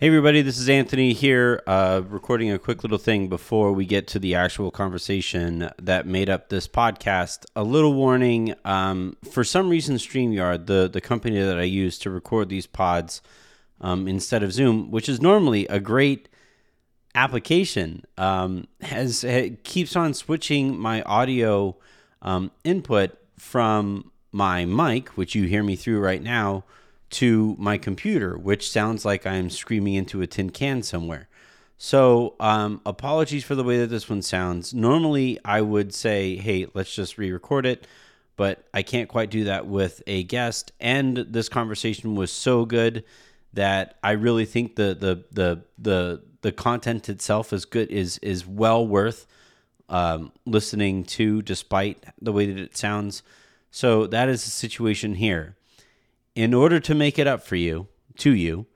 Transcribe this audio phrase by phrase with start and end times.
[0.00, 4.08] Hey, everybody, this is Anthony here, uh, recording a quick little thing before we get
[4.08, 7.46] to the actual conversation that made up this podcast.
[7.54, 12.10] A little warning um, for some reason, StreamYard, the, the company that I use to
[12.10, 13.22] record these pods
[13.80, 16.28] um, instead of Zoom, which is normally a great
[17.14, 19.24] application, um, has,
[19.62, 21.76] keeps on switching my audio
[22.20, 26.64] um, input from my mic, which you hear me through right now
[27.14, 31.28] to my computer, which sounds like I'm screaming into a tin can somewhere.
[31.78, 34.74] So, um, apologies for the way that this one sounds.
[34.74, 37.86] Normally, I would say, hey, let's just re record it,
[38.36, 40.72] but I can't quite do that with a guest.
[40.80, 43.04] And this conversation was so good
[43.52, 48.46] that I really think the, the, the, the, the content itself is good, is, is
[48.46, 49.26] well worth
[49.88, 53.22] um, listening to, despite the way that it sounds.
[53.70, 55.56] So, that is the situation here
[56.34, 58.66] in order to make it up for you, to you,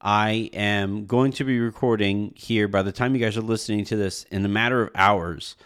[0.00, 3.96] I am going to be recording here by the time you guys are listening to
[3.96, 5.56] this in a matter of hours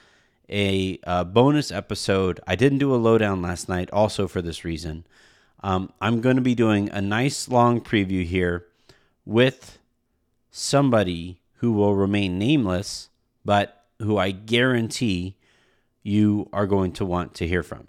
[0.49, 2.41] a, a bonus episode.
[2.47, 5.07] I didn't do a lowdown last night, also for this reason.
[5.63, 8.67] Um, I'm going to be doing a nice long preview here
[9.25, 9.79] with
[10.51, 13.09] somebody who will remain nameless,
[13.45, 15.37] but who I guarantee
[16.03, 17.89] you are going to want to hear from.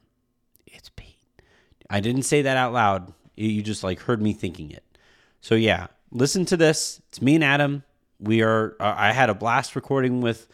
[0.66, 1.18] It's Pete.
[1.90, 3.14] I didn't say that out loud.
[3.38, 4.84] You just like heard me thinking it.
[5.42, 7.02] So yeah, listen to this.
[7.10, 7.84] It's me and Adam.
[8.20, 8.76] We are.
[8.80, 10.48] Uh, I had a blast recording with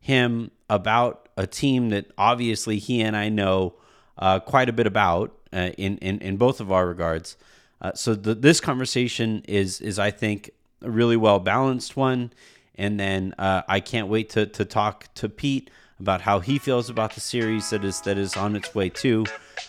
[0.00, 3.74] him about a team that obviously he and I know
[4.16, 7.36] uh, quite a bit about uh, in, in in both of our regards.
[7.80, 10.50] Uh, so the, this conversation is is I think
[10.82, 12.32] a really well balanced one.
[12.76, 15.70] And then uh, I can't wait to to talk to Pete
[16.00, 19.24] about how he feels about the series that is that is on its way too.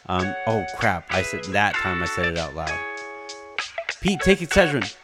[0.07, 1.05] Um, oh crap!
[1.09, 2.77] I said that time I said it out loud.
[4.01, 4.95] Pete, take Excedrin.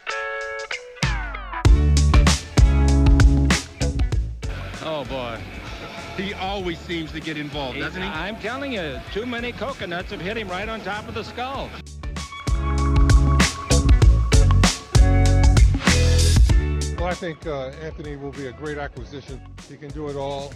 [4.84, 5.40] Oh boy.
[6.16, 8.08] He always seems to get involved, doesn't he?
[8.08, 11.70] I'm telling you, too many coconuts have hit him right on top of the skull.
[16.98, 19.42] Well, I think uh, Anthony will be a great acquisition.
[19.68, 20.54] He can do it all.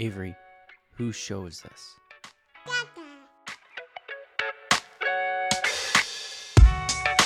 [0.00, 0.36] Avery,
[0.92, 1.94] whose show is this?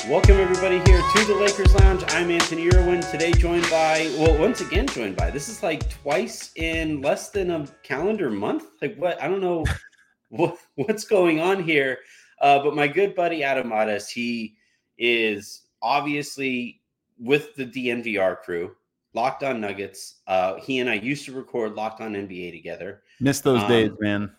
[0.09, 2.03] Welcome everybody here to the Lakers Lounge.
[2.09, 3.03] I'm Anthony Irwin.
[3.03, 5.31] Today joined by, well, once again joined by.
[5.31, 8.65] This is like twice in less than a calendar month.
[8.81, 9.23] Like what?
[9.23, 9.67] I don't know
[10.31, 11.99] what what's going on here.
[12.41, 14.57] Uh, but my good buddy Adam Mares, he
[14.97, 16.81] is obviously
[17.19, 18.75] with the DNVR crew,
[19.15, 20.21] Locked On Nuggets.
[20.27, 23.03] Uh, he and I used to record Locked On NBA together.
[23.21, 24.31] Miss those um, days, man.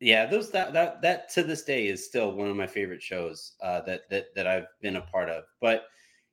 [0.00, 3.52] Yeah, those that that that to this day is still one of my favorite shows
[3.62, 5.44] uh, that that that I've been a part of.
[5.60, 5.84] But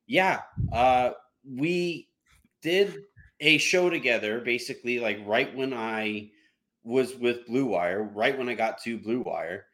[0.06, 0.40] yeah,
[0.72, 1.10] uh,
[1.48, 2.08] we
[2.62, 2.96] did
[3.38, 6.30] a show together, basically like right when I
[6.82, 9.66] was with Blue Wire, right when I got to Blue Wire,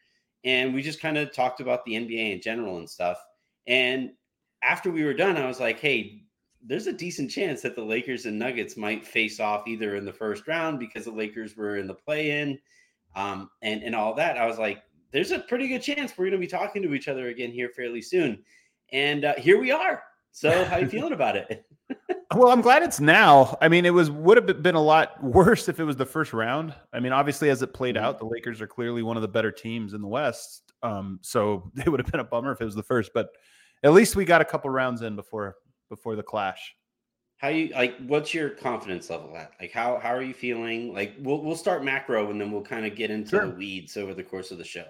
[0.45, 3.19] and we just kind of talked about the NBA in general and stuff.
[3.67, 4.11] And
[4.63, 6.26] after we were done, I was like, "Hey,
[6.67, 10.13] there's a decent chance that the Lakers and Nuggets might face off either in the
[10.13, 12.59] first round because the Lakers were in the play-in."
[13.17, 14.39] um, and and all that.
[14.39, 17.09] I was like, there's a pretty good chance we're going to be talking to each
[17.09, 18.45] other again here fairly soon,
[18.93, 20.03] and uh, here we are.
[20.31, 21.65] So, how are you feeling about it?
[22.35, 23.57] well, I'm glad it's now.
[23.63, 26.35] I mean, it was would have been a lot worse if it was the first
[26.35, 26.75] round.
[26.93, 29.51] I mean, obviously, as it played out, the Lakers are clearly one of the better
[29.51, 30.75] teams in the West.
[30.83, 33.31] Um, so it would have been a bummer if it was the first, but
[33.83, 35.57] at least we got a couple rounds in before
[35.89, 36.75] before the clash.
[37.39, 39.53] How you like what's your confidence level at?
[39.61, 40.95] Like how how are you feeling?
[40.95, 43.47] Like we'll we'll start macro and then we'll kind of get into sure.
[43.47, 44.87] the weeds over the course of the show.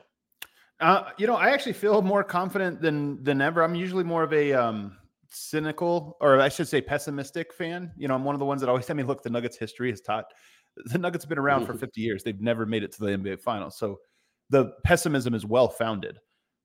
[0.79, 3.63] Uh, you know i actually feel more confident than than ever.
[3.63, 4.97] I'm usually more of a um
[5.29, 7.91] cynical or i should say pessimistic fan.
[7.97, 9.91] You know i'm one of the ones that always tell me look the nuggets history
[9.91, 10.27] has taught
[10.85, 12.23] the nuggets have been around for 50 years.
[12.23, 13.77] They've never made it to the nba finals.
[13.79, 13.99] So
[14.51, 16.19] the pessimism is well founded.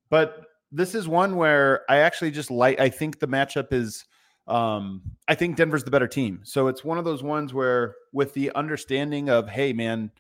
[0.10, 4.06] But this is one where i actually just like i think the matchup is
[4.52, 6.42] um, I think Denver's the better team.
[6.44, 10.12] So it's one of those ones where, with the understanding of, hey, man,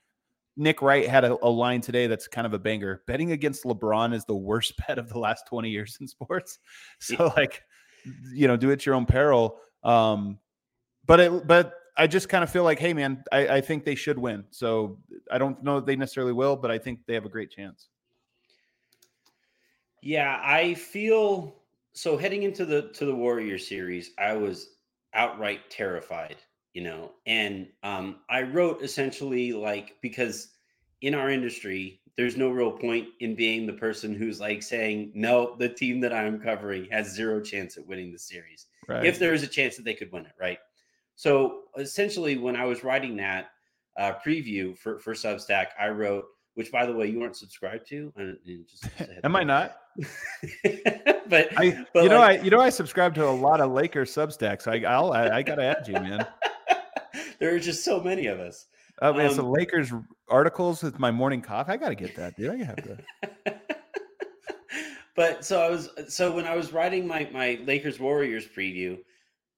[0.55, 3.03] Nick Wright had a, a, line today that's kind of a banger.
[3.07, 6.59] Betting against LeBron is the worst bet of the last 20 years in sports.
[6.99, 7.61] So like,
[8.33, 9.59] you know, do it your own peril.
[9.83, 10.39] Um,
[11.05, 13.95] but it, but I just kind of feel like, hey man, I, I think they
[13.95, 14.45] should win.
[14.51, 14.97] So
[15.29, 17.89] I don't know if they necessarily will, but I think they have a great chance.
[20.01, 21.60] Yeah, I feel
[21.93, 24.69] so heading into the to the Warrior series, I was
[25.13, 26.37] outright terrified,
[26.73, 27.11] you know.
[27.25, 30.49] And um I wrote essentially like because
[31.01, 35.55] in our industry, there's no real point in being the person who's like saying, no,
[35.57, 38.67] the team that I'm covering has zero chance at winning the series.
[38.87, 39.05] Right.
[39.05, 40.59] If there is a chance that they could win it, right?
[41.15, 43.51] So essentially, when I was writing that
[43.97, 48.11] uh, preview for, for Substack, I wrote, which by the way, you aren't subscribed to.
[48.15, 48.87] And, just,
[49.23, 49.77] Am I not?
[51.27, 54.13] but I, but you know, I you know, I subscribe to a lot of Lakers
[54.13, 54.67] Substacks.
[54.67, 56.25] I I'll, I, I gotta add you, man.
[57.39, 58.67] there are just so many of us.
[59.01, 59.91] Oh man, um, so Lakers
[60.29, 61.71] articles with my morning coffee.
[61.71, 62.51] I gotta get that, dude.
[62.51, 62.97] I have to.
[65.15, 68.97] but so I was so when I was writing my my Lakers Warriors preview,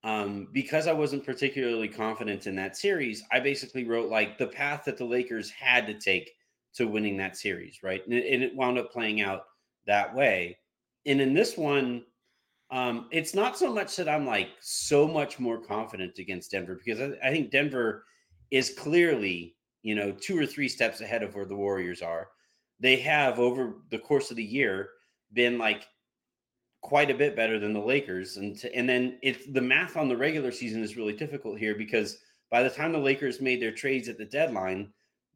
[0.04, 4.84] um, because I wasn't particularly confident in that series, I basically wrote like the path
[4.86, 6.32] that the Lakers had to take
[6.76, 8.02] to winning that series, right?
[8.06, 9.44] And it, and it wound up playing out
[9.86, 10.58] that way.
[11.06, 12.04] And in this one,
[12.72, 17.00] um, it's not so much that I'm like so much more confident against Denver because
[17.00, 18.06] I, I think Denver
[18.52, 22.30] is clearly, you know, two or three steps ahead of where the Warriors are.
[22.80, 24.90] They have over the course of the year
[25.34, 25.86] been like
[26.82, 28.38] quite a bit better than the Lakers.
[28.38, 31.76] And to, and then it's the math on the regular season is really difficult here
[31.76, 32.18] because
[32.52, 34.92] by the time the Lakers made their trades at the deadline,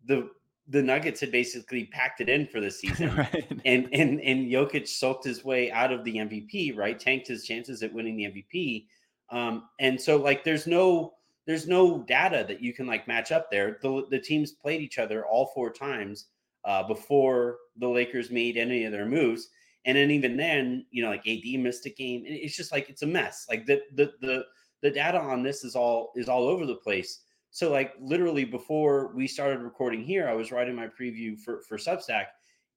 [0.06, 0.30] the
[0.70, 3.16] the Nuggets had basically packed it in for the season.
[3.16, 3.62] right.
[3.66, 7.00] And and and Jokic soaked his way out of the MVP, right?
[7.00, 8.88] Tanked his chances at winning the MVP.
[9.30, 11.14] Um, and so like there's no
[11.46, 13.80] there's no data that you can like match up there.
[13.82, 16.28] The the teams played each other all four times
[16.66, 19.50] uh, before the Lakers made any of their moves.
[19.86, 22.24] And then even then, you know, like AD missed a game.
[22.26, 23.46] It's just like it's a mess.
[23.50, 24.46] Like the the the
[24.82, 27.22] the data on this is all is all over the place.
[27.58, 31.80] So like literally before we started recording here, I was writing my preview for for
[31.80, 32.26] Substack,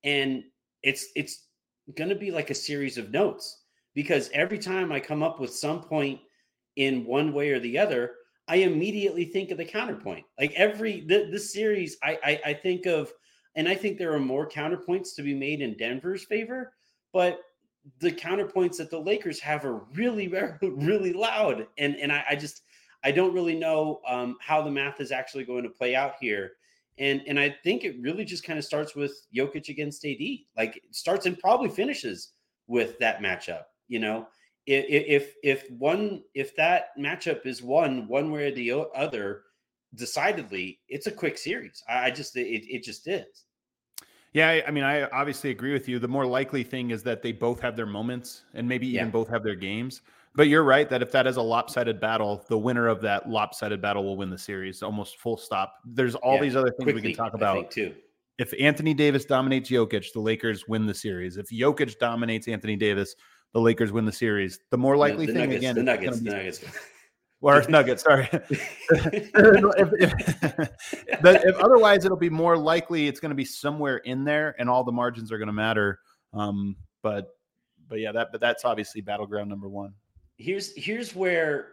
[0.05, 0.43] and
[0.83, 1.49] it's it's
[1.99, 5.53] going to be like a series of notes because every time I come up with
[5.53, 6.19] some point
[6.77, 8.13] in one way or the other,
[8.49, 10.25] I immediately think of the counterpoint.
[10.39, 13.13] Like every the, this series, I, I I think of,
[13.57, 16.73] and I think there are more counterpoints to be made in Denver's favor
[17.13, 17.41] but
[18.01, 20.29] the counterpoints that the Lakers have are really,
[20.63, 21.67] really loud.
[21.79, 22.63] And and I, I just
[23.03, 26.53] I don't really know um, how the math is actually going to play out here.
[26.99, 30.21] And and I think it really just kind of starts with Jokic against AD.
[30.57, 32.33] Like it starts and probably finishes
[32.67, 33.65] with that matchup.
[33.89, 34.27] You know,
[34.67, 39.43] if if if one if that matchup is won one way or the other,
[39.95, 41.83] decidedly, it's a quick series.
[41.89, 43.45] I, just it it just is.
[44.33, 45.99] Yeah, I mean, I obviously agree with you.
[45.99, 49.11] The more likely thing is that they both have their moments and maybe even yeah.
[49.11, 50.03] both have their games.
[50.35, 53.83] But you're right that if that is a lopsided battle, the winner of that lopsided
[53.83, 55.75] battle will win the series almost full stop.
[55.85, 57.95] There's all yeah, these other things quickly, we can talk about too.
[58.39, 61.37] If Anthony Davis dominates Jokic, the Lakers win the series.
[61.37, 63.15] If Jokic dominates Anthony Davis,
[63.53, 64.61] the Lakers win the series.
[64.71, 66.65] The more likely the, the thing nuggets, again, the Nuggets, the Nuggets.
[67.43, 68.03] or Nuggets.
[68.05, 68.29] Sorry.
[68.33, 69.31] if,
[69.99, 70.15] if,
[71.25, 74.85] if, otherwise, it'll be more likely it's going to be somewhere in there, and all
[74.85, 75.99] the margins are going to matter.
[76.33, 77.29] Um, but
[77.89, 79.95] but yeah, that but that's obviously battleground number one.
[80.41, 81.69] Here's here's where,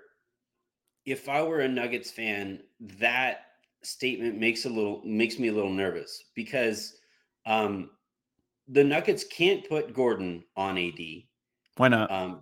[1.05, 2.59] if I were a Nuggets fan,
[2.99, 3.45] that
[3.81, 6.97] statement makes a little makes me a little nervous because
[7.45, 7.91] um,
[8.67, 10.99] the Nuggets can't put Gordon on AD.
[11.77, 12.11] Why not?
[12.11, 12.41] Um,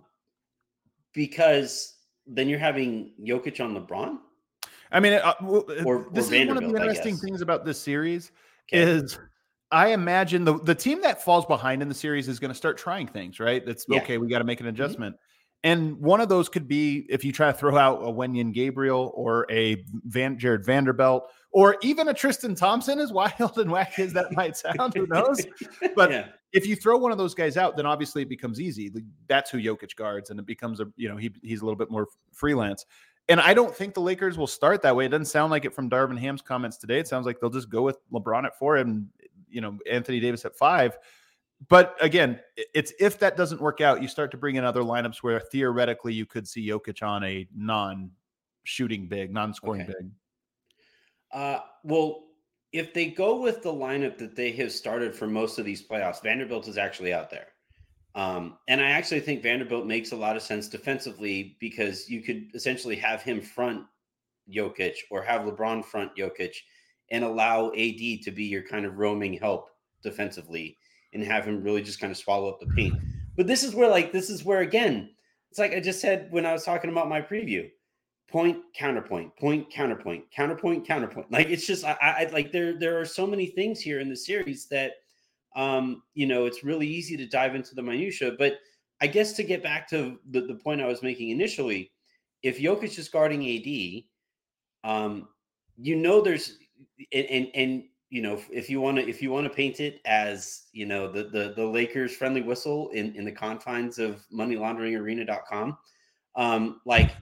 [1.14, 1.94] because
[2.26, 4.18] then you're having Jokic on LeBron.
[4.90, 7.64] I mean, uh, well, uh, or, this or is one of the interesting things about
[7.64, 8.32] this series
[8.72, 8.82] okay.
[8.82, 9.18] is
[9.70, 12.78] I imagine the the team that falls behind in the series is going to start
[12.78, 13.38] trying things.
[13.38, 13.64] Right?
[13.64, 14.00] That's yeah.
[14.00, 14.18] okay.
[14.18, 14.74] We got to make an mm-hmm.
[14.74, 15.14] adjustment.
[15.14, 15.22] Mm-hmm.
[15.64, 19.12] And one of those could be if you try to throw out a Wenyen Gabriel
[19.14, 24.12] or a Van Jarred Vanderbilt or even a Tristan Thompson, as wild and wacky as
[24.12, 25.44] that might sound, who knows?
[25.96, 26.28] But yeah.
[26.52, 28.92] if you throw one of those guys out, then obviously it becomes easy.
[29.28, 31.90] That's who Jokic guards, and it becomes a you know he he's a little bit
[31.90, 32.84] more freelance.
[33.28, 35.06] And I don't think the Lakers will start that way.
[35.06, 37.00] It doesn't sound like it from Darvin Ham's comments today.
[37.00, 39.08] It sounds like they'll just go with LeBron at four and
[39.48, 40.96] you know Anthony Davis at five
[41.68, 42.40] but again,
[42.74, 46.12] it's if that doesn't work out, you start to bring in other lineups where theoretically
[46.12, 49.92] you could see Jokic on a non-shooting big, non-scoring okay.
[49.98, 50.10] big.
[51.32, 52.24] Uh, well,
[52.72, 56.22] if they go with the lineup that they have started for most of these playoffs,
[56.22, 57.48] Vanderbilt is actually out there.
[58.14, 62.50] Um, and I actually think Vanderbilt makes a lot of sense defensively because you could
[62.54, 63.84] essentially have him front
[64.50, 66.54] Jokic or have LeBron front Jokic
[67.10, 69.68] and allow AD to be your kind of roaming help
[70.02, 70.76] defensively
[71.20, 72.94] and have him really just kind of swallow up the paint.
[73.36, 75.10] But this is where, like, this is where again,
[75.50, 77.70] it's like I just said when I was talking about my preview
[78.28, 83.04] point counterpoint point counterpoint counterpoint counterpoint like it's just I, I like there there are
[83.04, 84.92] so many things here in the series that
[85.54, 88.58] um you know it's really easy to dive into the minutia but
[89.00, 91.92] i guess to get back to the, the point i was making initially
[92.42, 95.28] if Jokic is guarding ad um
[95.78, 96.58] you know there's
[97.12, 100.00] and and, and you know if you want to if you want to paint it
[100.04, 104.54] as you know the the the lakers friendly whistle in in the confines of money
[104.56, 105.76] moneylaunderingarena.com
[106.36, 107.12] um like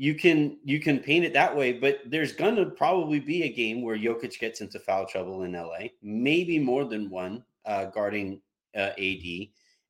[0.00, 3.82] you can you can paint it that way, but there's gonna probably be a game
[3.82, 8.40] where Jokic gets into foul trouble in LA, maybe more than one uh, guarding
[8.74, 9.26] uh, AD,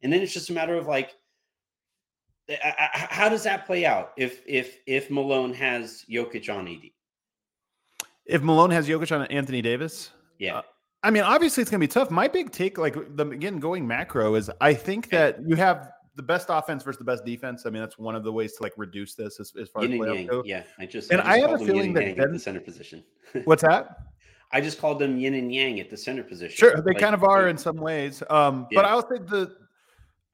[0.02, 1.14] and then it's just a matter of like,
[2.48, 6.90] how does that play out if if if Malone has Jokic on AD?
[8.26, 10.10] If Malone has Jokic on Anthony Davis,
[10.40, 10.58] yeah.
[10.58, 10.62] Uh,
[11.02, 12.10] I mean, obviously it's going to be tough.
[12.10, 16.22] My big take, like the again going macro, is I think that you have the
[16.22, 17.64] best offense versus the best defense.
[17.64, 19.94] I mean, that's one of the ways to like reduce this as, as far yin
[19.94, 20.42] as playoffs go.
[20.44, 23.02] Yeah, I just and I, just I have a feeling that Ben, the center position.
[23.44, 23.98] what's that?
[24.52, 26.56] I just called them yin and yang at the center position.
[26.56, 28.22] Sure, they like, kind of are in some ways.
[28.28, 28.76] Um, yeah.
[28.76, 29.56] But I'll say the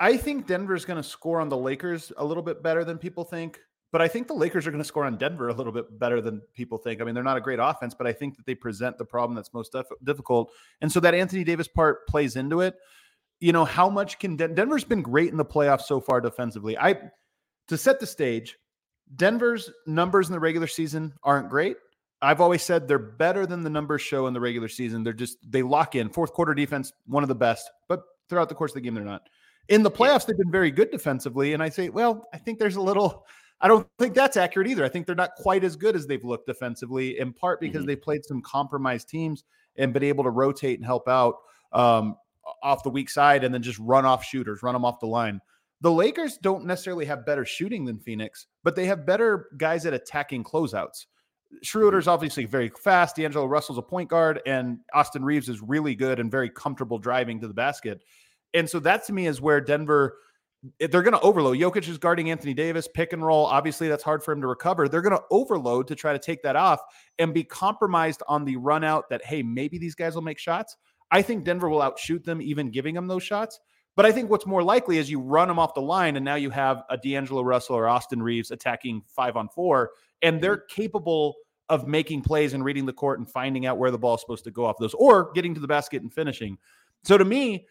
[0.01, 3.25] I think Denver's going to score on the Lakers a little bit better than people
[3.25, 3.61] think.
[3.97, 6.21] But I think the Lakers are going to score on Denver a little bit better
[6.21, 7.01] than people think.
[7.01, 9.35] I mean, they're not a great offense, but I think that they present the problem
[9.35, 10.53] that's most def- difficult.
[10.83, 12.77] And so that Anthony Davis part plays into it
[13.41, 16.79] you know, how much can Den- Denver's been great in the playoffs so far defensively.
[16.79, 16.97] I
[17.69, 18.59] to set the stage,
[19.15, 21.77] Denver's numbers in the regular season aren't great.
[22.23, 25.05] I've always said they're better than the numbers show in the regular season.
[25.05, 26.09] They're just they lock in.
[26.09, 29.05] Fourth quarter defense, one of the best, but throughout the course of the game, they're
[29.05, 29.29] not.
[29.69, 31.53] In the playoffs, they've been very good defensively.
[31.53, 33.27] And I say, well, I think there's a little,
[33.61, 34.85] I don't think that's accurate either.
[34.85, 37.89] I think they're not quite as good as they've looked defensively, in part because mm-hmm.
[37.89, 39.45] they played some compromised teams
[39.77, 41.37] and been able to rotate and help out.
[41.73, 42.17] Um,
[42.63, 45.41] off the weak side and then just run off shooters, run them off the line.
[45.81, 49.93] The Lakers don't necessarily have better shooting than Phoenix, but they have better guys at
[49.93, 51.07] attacking closeouts.
[51.63, 53.17] Schroeder's obviously very fast.
[53.17, 57.41] D'Angelo Russell's a point guard, and Austin Reaves is really good and very comfortable driving
[57.41, 58.03] to the basket.
[58.55, 60.17] And so that to me is where Denver
[60.79, 61.59] they're going to overload.
[61.59, 63.47] Jokic is guarding Anthony Davis, pick and roll.
[63.47, 64.89] Obviously, that's hard for him to recover.
[64.89, 66.81] They're going to overload to try to take that off
[67.19, 70.77] and be compromised on the run out that, hey, maybe these guys will make shots.
[71.11, 73.61] I think Denver will outshoot them, even giving them those shots.
[73.97, 76.35] But I think what's more likely is you run them off the line, and now
[76.35, 79.91] you have a D'Angelo Russell or Austin Reaves attacking five on four,
[80.23, 80.83] and they're mm-hmm.
[80.83, 81.35] capable
[81.69, 84.45] of making plays and reading the court and finding out where the ball is supposed
[84.45, 86.59] to go off those, or getting to the basket and finishing.
[87.05, 87.67] So to me,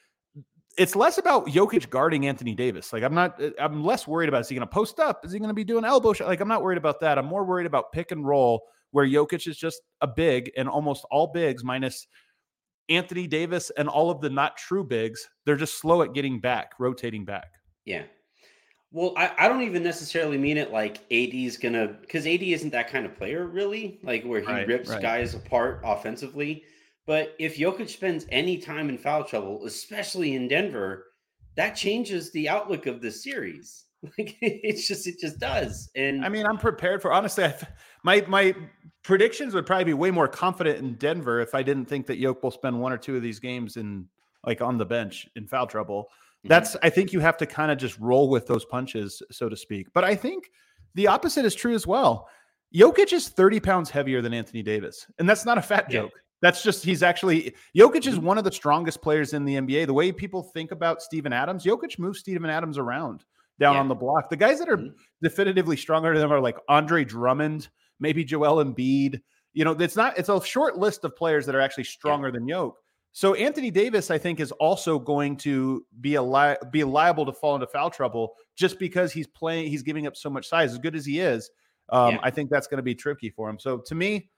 [0.77, 2.91] it's less about Jokic guarding Anthony Davis.
[2.91, 5.25] Like I'm not, uh, I'm less worried about is he going to post up?
[5.25, 6.27] Is he going to be doing elbow shot?
[6.27, 7.17] Like I'm not worried about that.
[7.17, 11.05] I'm more worried about pick and roll where Jokic is just a big and almost
[11.12, 12.08] all bigs minus
[12.89, 16.72] Anthony Davis and all of the not true bigs, they're just slow at getting back,
[16.79, 17.51] rotating back.
[17.86, 18.03] Yeah.
[18.91, 22.70] Well, I, I don't even necessarily mean it like AD is gonna because AD isn't
[22.70, 25.01] that kind of player, really, like where he right, rips right.
[25.01, 26.63] guys apart offensively.
[27.08, 31.06] But if Jokic spends any time in foul trouble, especially in Denver,
[31.56, 33.84] that changes the outlook of the series.
[34.20, 35.90] Like it's just it just does.
[35.96, 37.46] And I mean, I'm prepared for honestly.
[37.46, 37.56] I,
[38.04, 38.56] my my
[39.04, 42.44] predictions would probably be way more confident in Denver if I didn't think that Yoke
[42.44, 44.06] will spend one or two of these games in
[44.46, 46.04] like on the bench in foul trouble.
[46.04, 46.50] Mm-hmm.
[46.50, 49.58] That's I think you have to kind of just roll with those punches, so to
[49.58, 49.88] speak.
[49.92, 50.52] But I think
[50.94, 52.30] the opposite is true as well.
[52.76, 56.12] Jokic is 30 pounds heavier than Anthony Davis, and that's not a fat joke.
[56.42, 58.25] That's just he's actually Jokic is mm-hmm.
[58.25, 59.88] one of the strongest players in the NBA.
[59.88, 63.24] The way people think about Steven Adams, Jokic moves Steven Adams around
[63.60, 63.80] down yeah.
[63.80, 64.30] on the block.
[64.30, 64.96] The guys that are mm-hmm.
[65.22, 69.22] definitively stronger than them are like Andre Drummond, maybe Joel Embiid.
[69.54, 72.34] You know, it's not it's a short list of players that are actually stronger yeah.
[72.34, 72.77] than Yoke.
[73.13, 77.32] So Anthony Davis, I think, is also going to be a li- be liable to
[77.32, 79.70] fall into foul trouble just because he's playing.
[79.70, 80.74] He's giving up so much size.
[80.74, 81.50] As good as he is,
[81.89, 82.20] um, yeah.
[82.24, 83.58] I think that's going to be tricky for him.
[83.58, 84.30] So to me,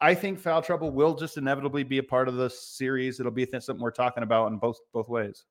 [0.00, 3.18] I think foul trouble will just inevitably be a part of the series.
[3.18, 5.44] It'll be something we're talking about in both both ways.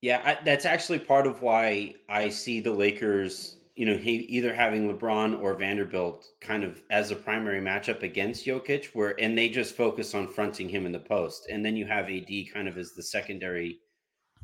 [0.00, 4.54] Yeah, I, that's actually part of why I see the Lakers, you know, he, either
[4.54, 9.48] having LeBron or Vanderbilt kind of as a primary matchup against Jokic, where and they
[9.48, 12.78] just focus on fronting him in the post, and then you have AD kind of
[12.78, 13.80] as the secondary,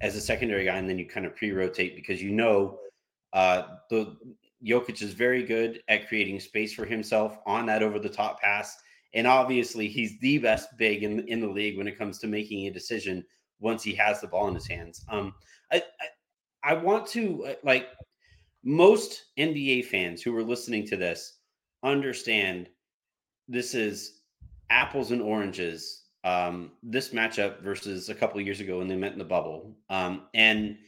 [0.01, 2.81] as a secondary guy, and then you kind of pre-rotate because you know,
[3.33, 4.17] uh, the
[4.65, 8.77] Jokic is very good at creating space for himself on that over-the-top pass,
[9.15, 12.67] and obviously he's the best big in in the league when it comes to making
[12.67, 13.25] a decision
[13.61, 15.05] once he has the ball in his hands.
[15.09, 15.35] Um,
[15.73, 15.83] I,
[16.63, 17.89] I, I want to uh, like
[18.65, 21.39] most NBA fans who are listening to this
[21.83, 22.69] understand
[23.49, 24.21] this is
[24.71, 26.03] apples and oranges.
[26.25, 29.77] Um, this matchup versus a couple years ago when they met in the bubble.
[29.91, 30.79] Um, and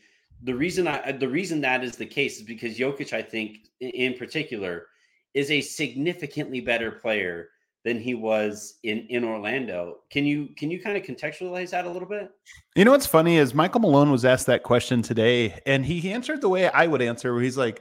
[0.42, 4.14] the reason I the reason that is the case is because Jokic, I think, in
[4.14, 4.86] particular,
[5.34, 7.50] is a significantly better player
[7.86, 9.98] than he was in in Orlando.
[10.10, 12.32] Can you can you kind of contextualize that a little bit?
[12.74, 16.40] You know what's funny is Michael Malone was asked that question today, and he answered
[16.40, 17.80] the way I would answer, where he's like,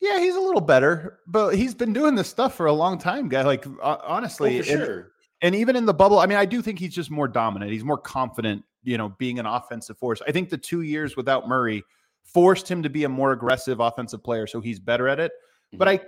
[0.00, 3.28] "Yeah, he's a little better, but he's been doing this stuff for a long time,
[3.28, 3.42] guy.
[3.42, 5.04] Like honestly, oh, for sure." And,
[5.42, 7.70] and even in the bubble, I mean, I do think he's just more dominant.
[7.70, 10.20] He's more confident, you know, being an offensive force.
[10.26, 11.84] I think the two years without Murray
[12.24, 15.30] forced him to be a more aggressive offensive player, so he's better at it.
[15.30, 15.78] Mm-hmm.
[15.78, 16.00] But I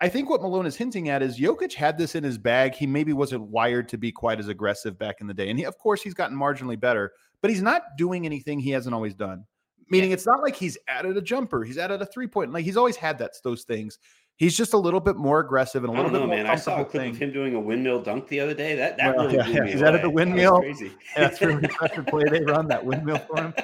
[0.00, 2.74] I think what Malone is hinting at is Jokic had this in his bag.
[2.74, 5.48] He maybe wasn't wired to be quite as aggressive back in the day.
[5.48, 8.94] And he, of course, he's gotten marginally better, but he's not doing anything he hasn't
[8.94, 9.44] always done.
[9.90, 10.14] Meaning yeah.
[10.14, 12.52] it's not like he's added a jumper, he's added a three point.
[12.52, 13.98] Like he's always had that those things.
[14.36, 16.36] He's just a little bit more aggressive and a little know, bit more.
[16.36, 18.74] Man, I saw a clip of him doing a windmill dunk the other day.
[18.74, 19.60] That that well, really yeah, blew yeah.
[19.60, 20.58] me He's added the windmill.
[20.58, 20.86] Crazy.
[21.16, 23.54] Yeah, that's really the play they run that windmill for him.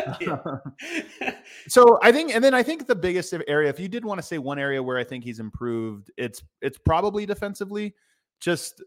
[1.68, 4.22] so I think, and then I think the biggest area, if you did want to
[4.22, 7.94] say one area where I think he's improved, it's it's probably defensively.
[8.40, 8.82] Just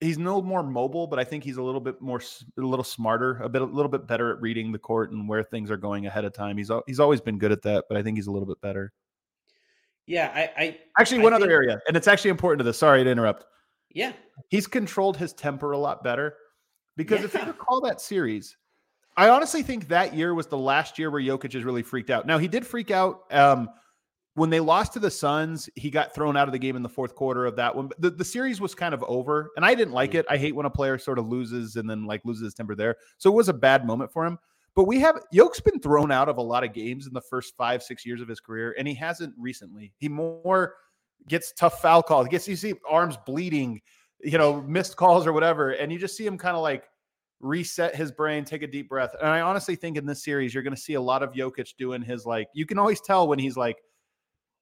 [0.00, 2.20] he's no more mobile, but I think he's a little bit more,
[2.58, 5.42] a little smarter, a bit, a little bit better at reading the court and where
[5.42, 6.56] things are going ahead of time.
[6.56, 8.92] He's he's always been good at that, but I think he's a little bit better.
[10.08, 12.78] Yeah, I, I actually one I other think, area, and it's actually important to this.
[12.78, 13.44] Sorry to interrupt.
[13.92, 14.12] Yeah,
[14.48, 16.34] he's controlled his temper a lot better
[16.96, 17.26] because yeah.
[17.26, 18.56] if you recall that series,
[19.18, 22.26] I honestly think that year was the last year where Jokic has really freaked out.
[22.26, 23.68] Now he did freak out um,
[24.32, 25.68] when they lost to the Suns.
[25.76, 27.90] He got thrown out of the game in the fourth quarter of that one.
[27.98, 30.24] The, the series was kind of over, and I didn't like it.
[30.30, 32.96] I hate when a player sort of loses and then like loses his temper there.
[33.18, 34.38] So it was a bad moment for him.
[34.78, 37.56] But we have Yoke's been thrown out of a lot of games in the first
[37.56, 39.92] five, six years of his career, and he hasn't recently.
[39.98, 40.76] He more
[41.26, 42.28] gets tough foul calls.
[42.28, 43.80] Gets you see arms bleeding,
[44.20, 46.84] you know, missed calls or whatever, and you just see him kind of like
[47.40, 49.16] reset his brain, take a deep breath.
[49.20, 51.74] And I honestly think in this series, you're going to see a lot of Jokic
[51.76, 53.78] doing his like, you can always tell when he's like,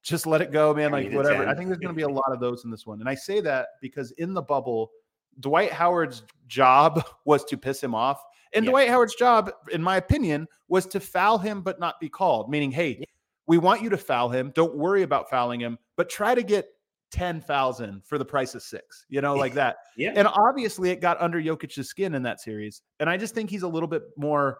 [0.02, 0.92] just let it go, man.
[0.92, 1.46] Like, whatever.
[1.46, 3.00] I think there's going to be a lot of those in this one.
[3.00, 4.92] And I say that because in the bubble,
[5.40, 8.22] Dwight Howard's job was to piss him off.
[8.54, 8.70] And yeah.
[8.70, 12.70] Dwight Howard's job, in my opinion, was to foul him but not be called, meaning,
[12.70, 13.06] hey, yeah.
[13.46, 14.52] we want you to foul him.
[14.54, 16.68] Don't worry about fouling him, but try to get
[17.10, 19.76] 10,000 for the price of six, you know, like that.
[19.96, 20.12] yeah.
[20.14, 22.82] And obviously it got under Jokic's skin in that series.
[23.00, 24.58] And I just think he's a little bit more,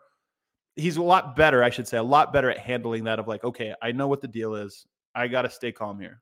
[0.77, 3.44] he's a lot better, I should say, a lot better at handling that of like,
[3.44, 4.87] okay, I know what the deal is.
[5.14, 6.20] I got to stay calm here.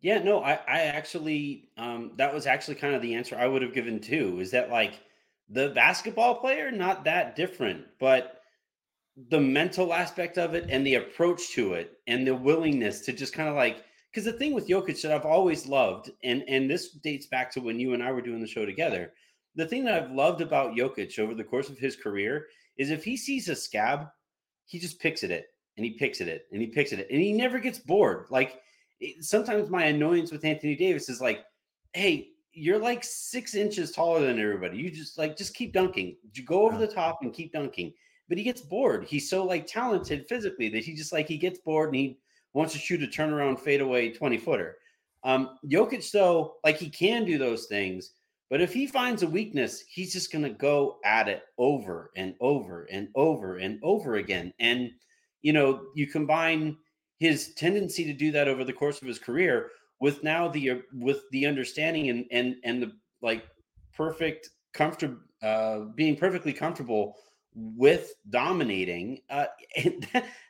[0.00, 3.62] Yeah, no, I, I actually, um, that was actually kind of the answer I would
[3.62, 4.38] have given too.
[4.38, 5.00] Is that like
[5.48, 8.40] the basketball player, not that different, but
[9.28, 13.32] the mental aspect of it and the approach to it and the willingness to just
[13.32, 16.90] kind of like, because the thing with Jokic that I've always loved, and and this
[16.90, 19.12] dates back to when you and I were doing the show together.
[19.56, 23.04] The thing that I've loved about Jokic over the course of his career is if
[23.04, 24.08] he sees a scab,
[24.66, 27.08] he just picks at it and he picks at it and he picks at it
[27.10, 28.26] and he never gets bored.
[28.30, 28.60] Like
[29.00, 31.44] it, sometimes my annoyance with Anthony Davis is like,
[31.92, 34.78] hey, you're like six inches taller than everybody.
[34.78, 36.16] You just like just keep dunking.
[36.32, 37.92] You go over the top and keep dunking.
[38.28, 39.04] But he gets bored.
[39.04, 42.18] He's so like talented physically that he just like he gets bored and he
[42.54, 44.76] wants to shoot a turnaround fadeaway 20 footer.
[45.24, 48.12] Um, Jokic, though, like he can do those things,
[48.50, 52.34] but if he finds a weakness, he's just going to go at it over and
[52.40, 54.52] over and over and over again.
[54.60, 54.90] And,
[55.42, 56.76] you know, you combine
[57.18, 60.76] his tendency to do that over the course of his career with now the uh,
[60.92, 63.44] with the understanding and and and the like
[63.96, 67.16] perfect comfortable uh being perfectly comfortable
[67.54, 69.46] with dominating, uh,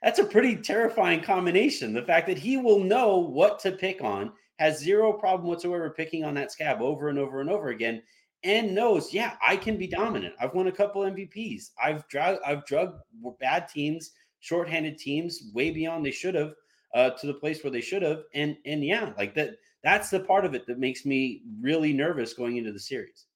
[0.02, 1.92] that's a pretty terrifying combination.
[1.92, 6.24] The fact that he will know what to pick on, has zero problem whatsoever picking
[6.24, 8.02] on that scab over and over and over again,
[8.42, 10.34] and knows, yeah, I can be dominant.
[10.40, 11.70] I've won a couple MVPs.
[11.82, 13.00] I've drug, I've drugged
[13.40, 16.52] bad teams, shorthanded teams, way beyond they should have,
[16.94, 19.56] uh, to the place where they should have, and and yeah, like that.
[19.82, 23.26] That's the part of it that makes me really nervous going into the series.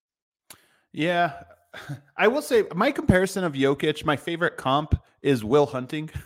[0.95, 1.43] Yeah,
[2.17, 6.11] I will say my comparison of Jokic, my favorite comp is Will Hunting.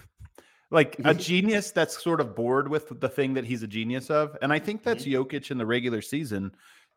[0.72, 4.38] like a genius that's sort of bored with the thing that he's a genius of.
[4.40, 5.22] And I think that's mm-hmm.
[5.22, 6.50] Jokic in the regular season.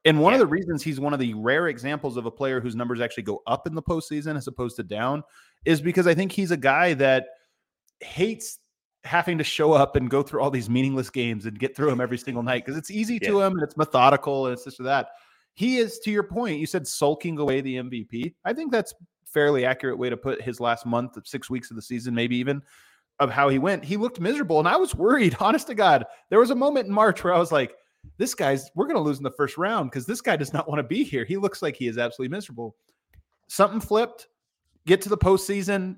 [0.05, 0.35] And one yeah.
[0.35, 3.23] of the reasons he's one of the rare examples of a player whose numbers actually
[3.23, 5.23] go up in the postseason as opposed to down
[5.65, 7.25] is because I think he's a guy that
[7.99, 8.59] hates
[9.05, 12.01] having to show up and go through all these meaningless games and get through them
[12.01, 13.29] every single night because it's easy yeah.
[13.29, 15.09] to him and it's methodical and it's this or that
[15.53, 18.93] he is to your point you said sulking away the mvp i think that's
[19.25, 22.61] fairly accurate way to put his last month six weeks of the season maybe even
[23.19, 26.39] of how he went he looked miserable and i was worried honest to god there
[26.39, 27.75] was a moment in march where i was like
[28.17, 30.67] this guy's we're going to lose in the first round because this guy does not
[30.67, 31.25] want to be here.
[31.25, 32.75] He looks like he is absolutely miserable.
[33.47, 34.27] Something flipped.
[34.85, 35.97] Get to the postseason.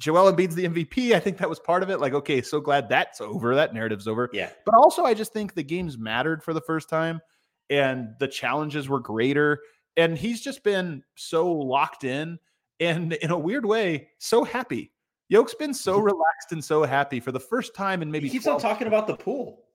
[0.00, 1.12] Joel Embiid's the MVP.
[1.12, 2.00] I think that was part of it.
[2.00, 3.54] Like, okay, so glad that's over.
[3.54, 4.30] That narrative's over.
[4.32, 4.50] Yeah.
[4.64, 7.20] But also, I just think the games mattered for the first time,
[7.68, 9.60] and the challenges were greater.
[9.98, 12.38] And he's just been so locked in,
[12.80, 14.90] and in a weird way, so happy.
[15.28, 18.26] Yoke's been so relaxed and so happy for the first time in maybe.
[18.26, 19.64] He keeps on talking about the pool.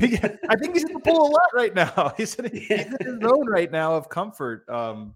[0.00, 2.12] Yeah, I think he's in the pool a lot right now.
[2.18, 4.68] He's in, he's in his zone right now of comfort.
[4.68, 5.14] Um,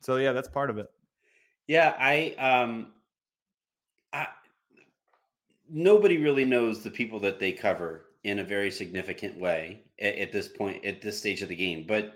[0.00, 0.86] so yeah, that's part of it.
[1.66, 2.92] Yeah, I um
[5.70, 10.32] nobody really knows the people that they cover in a very significant way at, at
[10.32, 11.84] this point at this stage of the game.
[11.86, 12.14] But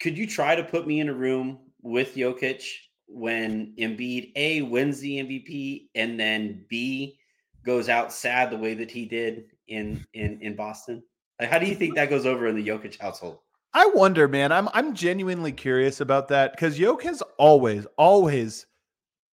[0.00, 2.64] could you try to put me in a room with Jokic
[3.06, 7.18] when Embiid A wins the MVP and then B
[7.64, 11.02] goes out sad the way that he did in in in Boston?
[11.40, 13.38] Like, how do you think that goes over in the Jokic household?
[13.74, 14.52] I wonder, man.
[14.52, 18.66] I'm I'm genuinely curious about that because Yoke has always, always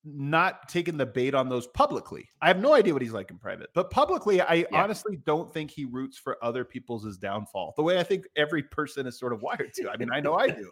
[0.06, 2.30] not taken the bait on those publicly.
[2.42, 4.66] I have no idea what he's like in private, but publicly, I Yeah.
[4.72, 9.08] honestly don't think he roots for other people's downfall the way I think every person
[9.08, 9.90] is sort of wired to.
[9.90, 10.70] I mean, I know I do,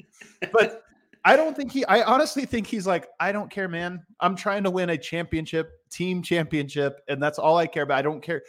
[0.52, 0.84] but
[1.26, 4.04] I don't think he, I honestly think he's like, I don't care, man.
[4.20, 7.98] I'm trying to win a championship, team championship, and that's all I care about.
[7.98, 8.44] I don't care.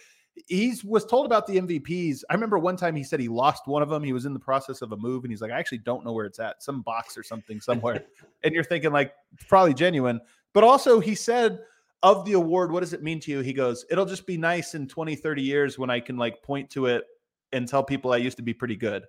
[0.49, 2.23] He's was told about the MVPs.
[2.29, 4.03] I remember one time he said he lost one of them.
[4.03, 6.13] He was in the process of a move, and he's like, I actually don't know
[6.13, 8.03] where it's at, some box or something somewhere.
[8.43, 9.15] and you're thinking like,
[9.47, 10.21] probably genuine.
[10.55, 11.59] But also, he said
[12.03, 13.41] of the award, what does it mean to you?
[13.41, 16.71] He goes, it'll just be nice in 20, 30 years when I can like point
[16.71, 17.05] to it
[17.53, 19.03] and tell people I used to be pretty good.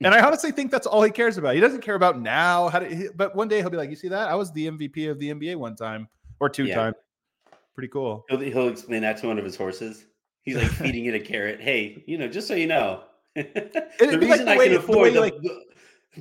[0.00, 0.06] Hmm.
[0.06, 1.54] And I honestly think that's all he cares about.
[1.54, 2.68] He doesn't care about now.
[2.68, 4.28] How to, he- but one day he'll be like, you see that?
[4.28, 6.08] I was the MVP of the NBA one time
[6.40, 6.74] or two Yeah.
[6.74, 6.96] times.
[7.74, 8.24] Pretty cool.
[8.28, 10.04] He'll, he'll explain that to one of his horses.
[10.42, 11.60] He's like feeding it a carrot.
[11.60, 13.02] Hey, you know, just so you know,
[13.36, 13.44] the
[14.00, 15.34] like reason the I way- can the afford way, the, like-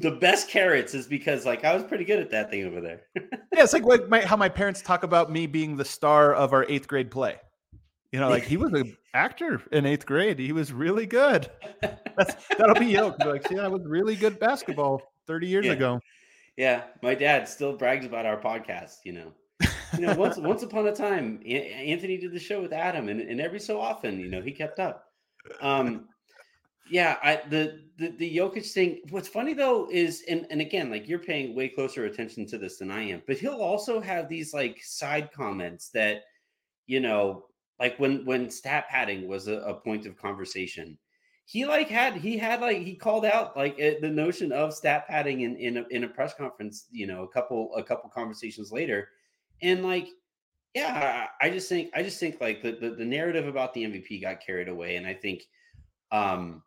[0.01, 3.01] the, best carrots is because like I was pretty good at that thing over there.
[3.53, 6.53] Yeah, it's like what my, how my parents talk about me being the star of
[6.53, 7.37] our eighth grade play.
[8.11, 10.37] You know, like he was an actor in eighth grade.
[10.37, 11.49] He was really good.
[11.81, 13.17] That's that'll be yoke.
[13.17, 15.71] Be like, see, I was really good basketball 30 years Yeah.
[15.73, 15.99] ago.
[16.55, 18.97] yeah, my dad still brags about our podcast.
[19.05, 19.33] You know,
[19.97, 23.41] you know, once once upon a time, Anthony did the show with Adam, and, and
[23.41, 25.05] every so often, you know, he kept up.
[25.61, 26.07] Um,
[26.89, 29.01] yeah, I the the the Jokic thing.
[29.09, 32.77] What's funny though is, and and again, like you're paying way closer attention to this
[32.77, 36.23] than I am, but he'll also have these like side comments that,
[36.85, 37.45] you know,
[37.79, 40.97] like when when stat padding was a, a point of conversation.
[41.45, 45.07] He like had he had like he called out like eh, the notion of stat
[45.07, 46.87] padding in in a, in a press conference.
[46.91, 49.09] You know, a couple a couple conversations later,
[49.61, 50.09] and like
[50.73, 54.21] yeah, I just think I just think like the, the the narrative about the MVP
[54.21, 55.43] got carried away, and I think
[56.11, 56.63] um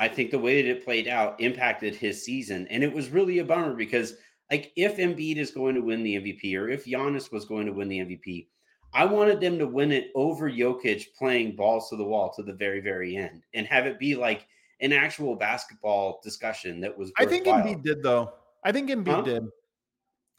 [0.00, 3.40] I think the way that it played out impacted his season, and it was really
[3.40, 4.14] a bummer because
[4.50, 7.72] like if Embiid is going to win the MVP or if Giannis was going to
[7.72, 8.46] win the MVP,
[8.94, 12.54] I wanted them to win it over Jokic playing balls to the wall to the
[12.54, 14.48] very very end and have it be like
[14.80, 17.12] an actual basketball discussion that was.
[17.18, 17.46] I think.
[17.46, 18.32] Embiid did though.
[18.64, 19.20] I think Embiid Huh?
[19.20, 19.44] did.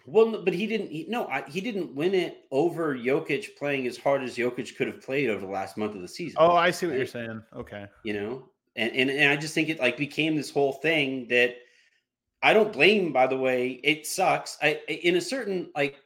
[0.08, 0.90] Well, but he didn't.
[0.90, 4.88] He, no, I, he didn't win it over Jokic playing as hard as Jokic could
[4.88, 6.38] have played over the last month of the season.
[6.40, 7.44] Oh, I see what you're saying.
[7.56, 7.86] Okay.
[8.04, 11.56] you know, and, and and I just think it like became this whole thing that
[12.42, 13.12] I don't blame.
[13.12, 14.58] By the way, it sucks.
[14.62, 15.98] I in a certain like,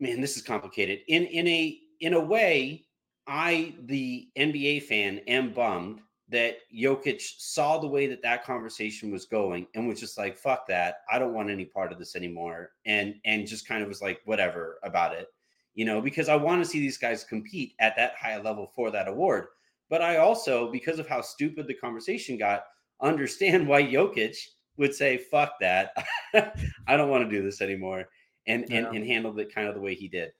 [0.00, 1.00] man, this is complicated.
[1.08, 2.86] In in a in a way,
[3.26, 9.26] I the NBA fan am bummed that Jokic saw the way that that conversation was
[9.26, 10.98] going and was just like, "Fuck that!
[11.10, 14.20] I don't want any part of this anymore," and and just kind of was like,
[14.24, 15.28] "Whatever about it,"
[15.74, 18.90] you know, because I want to see these guys compete at that high level for
[18.92, 19.48] that award.
[19.92, 22.64] But I also, because of how stupid the conversation got,
[23.02, 24.34] understand why Jokic
[24.78, 25.92] would say, "Fuck that!
[26.34, 28.08] I don't want to do this anymore,"
[28.46, 28.78] and Yeah.
[28.78, 30.30] and and handled it kind of the way he did.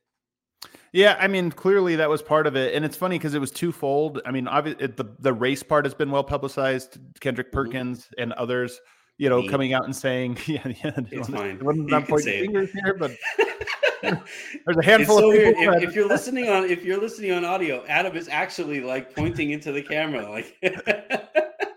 [0.93, 3.51] Yeah, I mean, clearly that was part of it, and it's funny because it was
[3.51, 4.23] twofold.
[4.25, 6.97] I mean, obviously, the the race part has been well publicized.
[7.21, 7.53] Kendrick Mhm.
[7.53, 8.81] Perkins and others,
[9.19, 9.49] you know, Me.
[9.49, 11.59] coming out and saying, "Yeah, yeah." It's fine.
[11.61, 12.43] I wasn't You I'm pointing say it.
[12.47, 13.13] fingers here, but
[14.03, 15.75] there's a handful so of people.
[15.75, 19.51] If, if you're listening on if you're listening on audio, Adam is actually like pointing
[19.51, 20.57] into the camera, like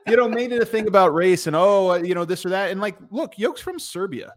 [0.08, 2.50] you know, made it a thing about race and oh, uh, you know, this or
[2.50, 2.71] that.
[2.71, 4.34] And like, look, Yoke's from Serbia.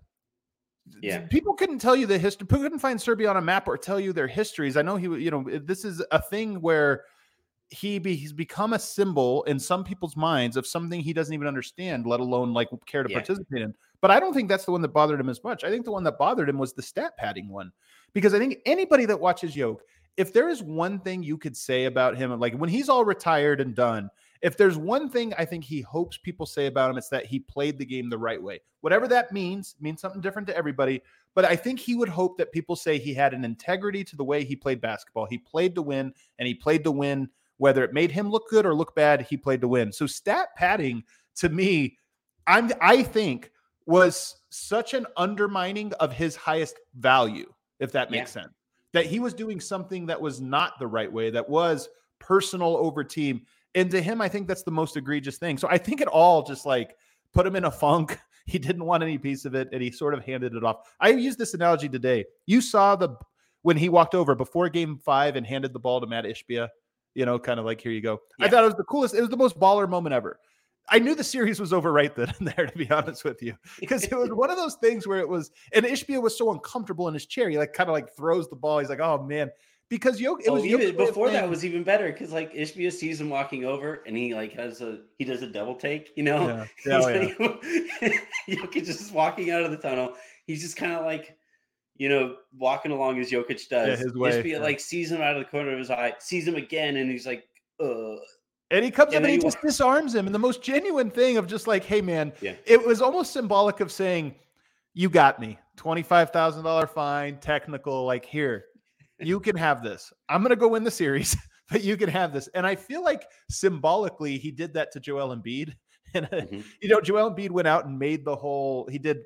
[1.02, 1.26] Yeah.
[1.26, 2.46] People couldn't tell you the history.
[2.46, 4.76] People couldn't find Serbia on a map or tell you their histories.
[4.76, 7.04] I know he, you know, this is a thing where
[7.70, 11.46] he be, he's become a symbol in some people's minds of something he doesn't even
[11.46, 13.16] understand, let alone like care to Yeah.
[13.18, 13.74] participate in.
[14.00, 15.64] But I don't think that's the one that bothered him as much.
[15.64, 17.72] I think the one that bothered him was the stat padding one,
[18.14, 19.82] because I think anybody that watches Yoke,
[20.16, 23.60] if there is one thing you could say about him, like when he's all retired
[23.60, 27.08] and done, If there's one thing I think he hopes people say about him, it's
[27.08, 28.60] that he played the game the right way.
[28.82, 31.02] Whatever that means, means something different to everybody.
[31.34, 34.24] But I think he would hope that people say he had an integrity to the
[34.24, 35.26] way he played basketball.
[35.26, 38.64] He played to win, and he played to win, whether it made him look good
[38.64, 39.92] or look bad, he played to win.
[39.92, 41.04] So stat padding
[41.36, 41.98] to me,
[42.46, 43.52] I'm I think
[43.86, 48.42] was such an undermining of his highest value, if that makes yeah.
[48.42, 48.54] sense.
[48.92, 53.04] That he was doing something that was not the right way, that was personal over
[53.04, 53.42] team.
[53.74, 55.58] And to him, I think that's the most egregious thing.
[55.58, 56.96] So I think it all just like
[57.32, 58.18] put him in a funk.
[58.46, 60.78] He didn't want any piece of it and he sort of handed it off.
[61.00, 62.24] I used this analogy today.
[62.46, 63.10] You saw the
[63.62, 66.68] when he walked over before game five and handed the ball to Matt Ishbia,
[67.14, 68.20] you know, kind of like, here you go.
[68.38, 68.46] Yeah.
[68.46, 69.14] I thought it was the coolest.
[69.14, 70.38] It was the most baller moment ever.
[70.90, 73.54] I knew the series was over right then and there, to be honest with you,
[73.78, 77.08] because it was one of those things where it was, and Ishbia was so uncomfortable
[77.08, 77.48] in his chair.
[77.48, 78.78] He like kind of like throws the ball.
[78.78, 79.50] He's like, oh man,
[79.88, 83.20] because Yo, it oh, was even before that was even better because like Ishbia sees
[83.20, 86.66] him walking over and he like has a he does a double take, you know.
[86.84, 88.18] Yeah, oh, yeah.
[88.48, 90.12] Jokic just walking out of the tunnel.
[90.46, 91.37] He's just kind of like,
[91.98, 93.88] you know, walking along as Jokic does.
[93.88, 94.42] Yeah, his way.
[94.42, 94.58] Ishbia yeah.
[94.58, 97.26] like sees him out of the corner of his eye, sees him again, and he's
[97.26, 97.44] like,
[97.80, 98.16] uh.
[98.70, 100.26] And he comes and up and he just disarms him.
[100.26, 102.54] And the most genuine thing of just like, hey man, yeah.
[102.66, 104.34] it was almost symbolic of saying,
[104.94, 105.58] You got me.
[105.78, 108.64] $25,000 fine, technical, like here,
[109.20, 110.12] you can have this.
[110.28, 111.36] I'm going to go win the series,
[111.70, 112.48] but you can have this.
[112.48, 115.74] And I feel like symbolically, he did that to Joel Embiid.
[116.14, 116.60] And, uh, mm-hmm.
[116.80, 119.24] you know, Joel Embiid went out and made the whole, he did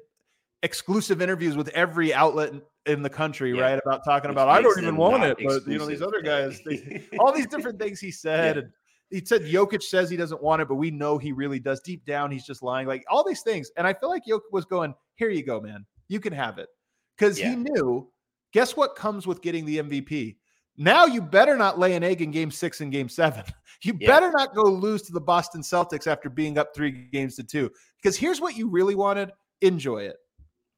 [0.63, 2.53] exclusive interviews with every outlet
[2.87, 3.63] in, the country, yeah.
[3.63, 3.81] right?
[3.85, 6.61] About talking Which about, I don't even want it, but, you know, these other guys,
[6.65, 8.57] they, all these different things he said.
[8.57, 8.63] Yeah.
[8.63, 8.71] And
[9.11, 11.81] he said Jokic says he doesn't want it, but we know he really does.
[11.81, 12.87] Deep down, he's just lying.
[12.87, 13.71] Like all these things.
[13.77, 15.85] And I feel like Jokic was going, here you go, man.
[16.09, 16.69] You can have it.
[17.17, 17.51] Because yeah.
[17.51, 18.09] he knew
[18.53, 20.37] Guess what comes with getting the MVP?
[20.77, 23.45] Now you better not lay an egg in game six and game seven.
[23.85, 27.43] You better not go lose to the Boston Celtics after being up three games to
[27.43, 27.69] two.
[28.01, 29.33] Because here's what you really wanted.
[29.61, 30.19] Enjoy it.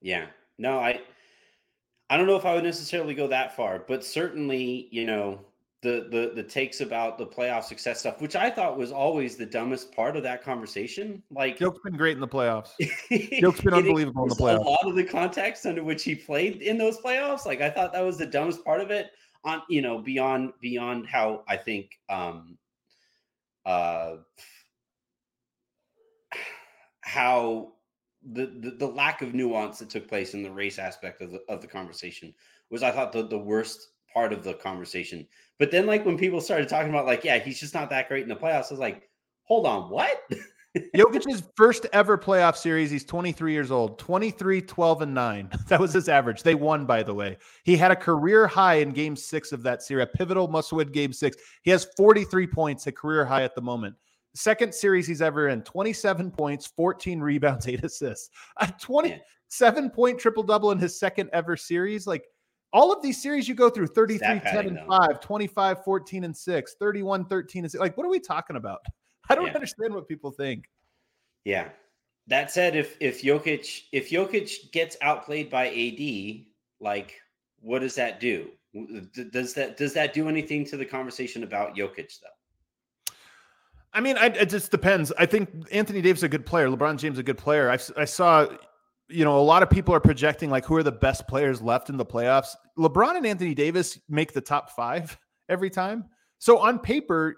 [0.04, 0.26] Yeah.
[0.58, 1.00] No, I
[2.10, 5.40] I don't know if I would necessarily go that far, but certainly, you know,
[5.80, 9.46] the the the takes about the playoff success stuff, which I thought was always the
[9.46, 11.22] dumbest part of that conversation.
[11.30, 12.72] Like Joke's been great in the playoffs.
[13.40, 14.66] Joke's been unbelievable in the playoffs.
[14.66, 17.94] A lot of the context under which he played in those playoffs, like I thought
[17.94, 19.10] that was the dumbest part of it.
[19.44, 22.58] On you know beyond beyond how I think um
[23.64, 24.16] uh
[27.00, 27.72] how
[28.32, 31.60] the, the, lack of nuance that took place in the race aspect of the of
[31.60, 32.32] the conversation
[32.70, 35.26] was I thought the, the worst part of the conversation.
[35.58, 38.22] But then, like, when people started talking about, like, yeah, he's just not that great
[38.22, 39.08] in the playoffs, I was like,
[39.42, 40.22] hold on, what?
[40.96, 42.90] Jokic's first ever playoff series.
[42.90, 45.50] He's 23 years old, 23, 12, and 9.
[45.68, 46.42] That was his average.
[46.42, 47.36] They won, by the way.
[47.62, 50.88] He had a career high in game six of that series, a pivotal must win
[50.90, 51.36] game six.
[51.62, 53.94] He has 43 points, a career high at the moment.
[54.34, 58.30] Second series he's ever in 27 points, 14 rebounds, eight assists.
[58.58, 62.06] A 27 point triple double in his second ever series.
[62.06, 62.24] Like,
[62.74, 64.86] all of these series you go through 33 10 and though.
[64.86, 68.80] 5 25 14 and 6 31 13 and 6 like what are we talking about
[69.30, 69.54] i don't yeah.
[69.54, 70.64] understand what people think
[71.44, 71.68] yeah
[72.26, 76.44] that said if if Jokic if Jokic gets outplayed by AD
[76.80, 77.20] like
[77.60, 78.50] what does that do
[79.30, 82.28] does that does that do anything to the conversation about Jokic though
[83.94, 85.12] I mean, I, it just depends.
[85.18, 86.68] I think Anthony Davis is a good player.
[86.68, 87.70] LeBron James is a good player.
[87.70, 88.48] I, I saw
[89.08, 91.90] you know, a lot of people are projecting like who are the best players left
[91.90, 92.54] in the playoffs.
[92.78, 96.04] LeBron and Anthony Davis make the top five every time.
[96.38, 97.36] So on paper,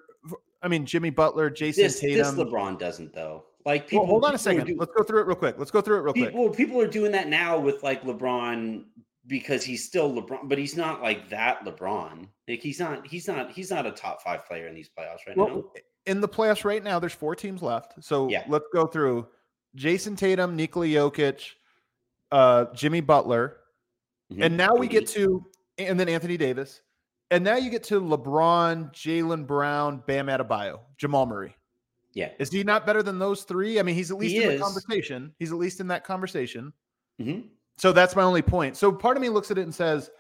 [0.63, 2.37] I mean, Jimmy Butler, Jayson this, Tatum.
[2.37, 3.45] This LeBron doesn't though.
[3.65, 4.67] Like people, well, hold on a second.
[4.67, 5.57] Do, Let's go through it real quick.
[5.59, 6.41] Let's go through it real people, quick.
[6.41, 8.85] Well, people are doing that now with like LeBron
[9.27, 12.29] because he's still LeBron, but he's not like that LeBron.
[12.49, 15.37] Like he's not, he's not, he's not a top five player in these playoffs right
[15.37, 15.65] well, now.
[16.07, 18.03] In the playoffs right now, there's four teams left.
[18.03, 18.45] So yeah.
[18.49, 19.27] let's go through
[19.77, 21.51] Jayson Tatum, Nikola Jokic,
[22.33, 23.59] uh, Jimmy Butler,
[24.33, 24.43] mm-hmm.
[24.43, 25.45] and now we get to
[25.79, 26.81] and then Anthony Davis,
[27.31, 31.55] and now you get to LeBron, Jaylen Brown, Bam Adebayo, Jamal Murray.
[32.15, 33.79] Yeah, is he not better than those three?
[33.79, 34.59] I mean, he's at least he in is.
[34.59, 35.35] the conversation.
[35.39, 36.73] He's at least in that conversation.
[37.21, 37.49] Mm-hmm.
[37.77, 38.77] So that's my only point.
[38.77, 40.11] So part of me looks at it and says,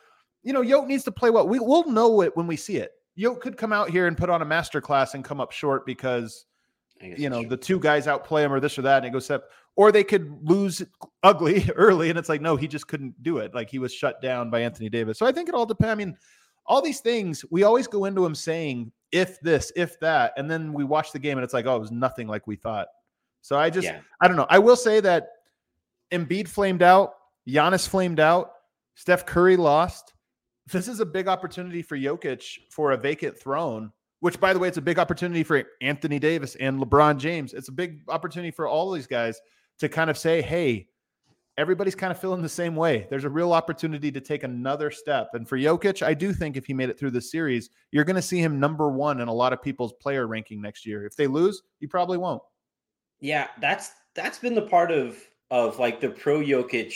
[0.43, 1.49] you know, Yoke needs to play well.
[1.49, 2.93] We will know it when we see it.
[3.17, 5.85] Yoke could come out here and put on a master class and come up short
[5.87, 6.45] because
[7.01, 9.45] you know the two guys outplay him or this or that, and it goes up.
[9.75, 10.83] Or they could lose
[11.23, 13.55] ugly early and it's like no he just couldn't do it.
[13.55, 15.19] Like he was shut down by anthony davis.
[15.19, 15.91] So i think it all depends.
[15.91, 16.17] I mean
[16.65, 20.73] all these things we always go into him saying if this if that and then
[20.73, 22.89] we watch the game and it's like oh it was nothing like we thought.
[23.43, 24.01] So i just yeah.
[24.21, 24.47] i don't know.
[24.49, 25.29] I will say that
[26.11, 27.15] Embiid flamed out
[27.47, 28.53] Giannis flamed out
[28.95, 30.15] Steph Curry lost
[30.73, 34.69] this is a big opportunity for Jokic for a vacant throne which by the way,
[34.69, 37.53] it's a big opportunity for Anthony Davis and LeBron James.
[37.53, 39.41] It's a big opportunity for all these guys
[39.79, 40.89] to kind of say, hey,
[41.59, 43.07] everybody's kind of feeling the same way.
[43.11, 45.31] There's a real opportunity to take another step.
[45.35, 48.17] And for Jokic, I do think if he made it through the series, you're going
[48.17, 51.07] to see him number one in a lot of people's player ranking next year.
[51.07, 52.43] If they lose, you probably won't.
[53.21, 55.19] Yeah, that's that's been the part of
[55.51, 56.95] of like the pro Jokic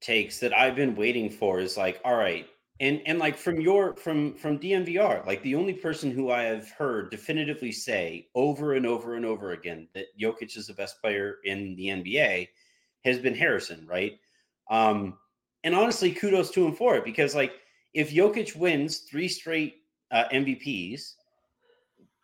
[0.00, 2.46] takes that I've been waiting for is like, all right,
[2.80, 6.70] and and like from your from from DNVR, like the only person who I have
[6.70, 11.36] heard definitively say over and over and over again that Jokic is the best player
[11.44, 12.48] in the NBA
[13.04, 14.18] has been Harrison, right?
[14.70, 15.18] Um,
[15.64, 17.52] and honestly, kudos to him for it because like
[17.94, 21.14] if Jokic wins three straight uh, MVPs,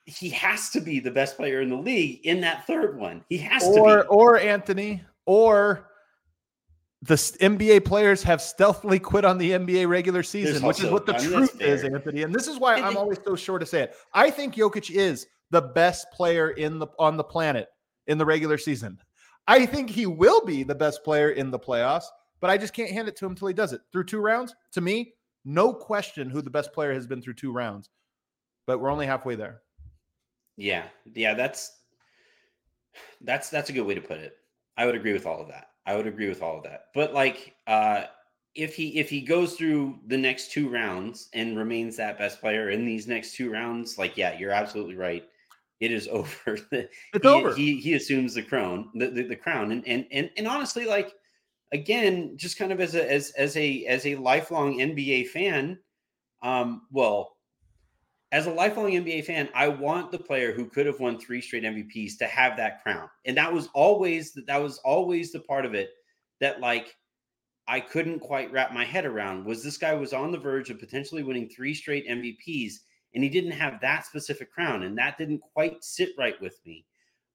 [0.06, 3.24] he has to be the best player in the league in that third one.
[3.28, 4.08] He has or, to be.
[4.08, 5.88] Or Anthony, or
[7.06, 11.12] the NBA players have stealthily quit on the NBA regular season, which is what the
[11.12, 12.22] truth is, Anthony.
[12.22, 13.94] And this is why I'm always so sure to say it.
[14.14, 17.68] I think Jokic is the best player in the on the planet
[18.06, 18.98] in the regular season.
[19.46, 22.06] I think he will be the best player in the playoffs,
[22.40, 23.82] but I just can't hand it to him until he does it.
[23.92, 25.12] Through two rounds, to me,
[25.44, 27.90] no question who the best player has been through two rounds.
[28.66, 29.60] But we're only halfway there.
[30.56, 30.84] Yeah.
[31.12, 31.70] Yeah, that's
[33.20, 34.36] that's that's a good way to put it.
[34.78, 35.66] I would agree with all of that.
[35.86, 36.86] I would agree with all of that.
[36.94, 38.04] But like uh
[38.54, 42.70] if he if he goes through the next two rounds and remains that best player
[42.70, 45.24] in these next two rounds, like yeah, you're absolutely right.
[45.80, 46.58] It is over.
[46.70, 46.92] it's
[47.22, 47.54] he, over.
[47.54, 51.14] He he assumes the crown, the, the, the crown, and and and and honestly, like
[51.72, 55.78] again, just kind of as a as as a as a lifelong NBA fan,
[56.42, 57.33] um, well,
[58.34, 61.62] as a lifelong NBA fan, I want the player who could have won three straight
[61.62, 63.08] MVPs to have that crown.
[63.26, 65.90] And that was always that was always the part of it
[66.40, 66.96] that like
[67.68, 70.80] I couldn't quite wrap my head around was this guy was on the verge of
[70.80, 72.72] potentially winning three straight MVPs
[73.14, 76.84] and he didn't have that specific crown and that didn't quite sit right with me.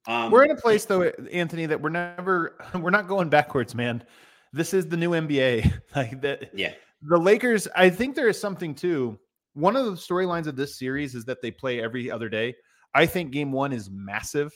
[0.06, 4.04] Um, we're in a place though, Anthony, that we're never we're not going backwards, man.
[4.52, 5.82] This is the new NBA.
[5.96, 6.52] like that.
[6.54, 6.74] Yeah.
[7.04, 9.18] The Lakers, I think there is something too
[9.60, 12.56] one of the storylines of this series is that they play every other day.
[12.94, 14.52] I think game one is massive.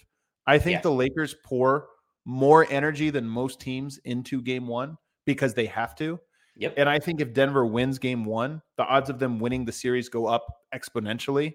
[0.48, 1.88] I think the Lakers pour
[2.26, 6.20] more energy than most teams into game one because they have to.
[6.56, 6.76] Yep.
[6.78, 10.10] And I think if Denver wins game one, the odds of them winning the series
[10.10, 11.54] go up exponentially.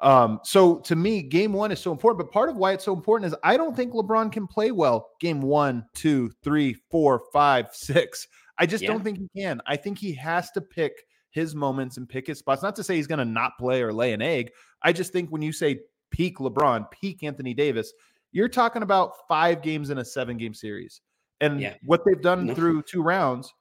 [0.00, 2.18] Um, so to me, game one is so important.
[2.18, 5.10] But part of why it's so important is I don't think LeBron can play well
[5.20, 8.26] game one, two, three, four, five, six.
[8.58, 8.90] I just yeah.
[8.90, 9.60] don't think he can.
[9.66, 10.92] I think he has to pick
[11.30, 12.62] his moments and pick his spots.
[12.62, 14.50] Not to say he's going to not play or lay an egg.
[14.82, 17.92] I just think when you say peak LeBron, peak Anthony Davis,
[18.32, 21.00] you're talking about five games in a seven game series.
[21.40, 21.74] And yeah.
[21.84, 23.52] what they've done through two rounds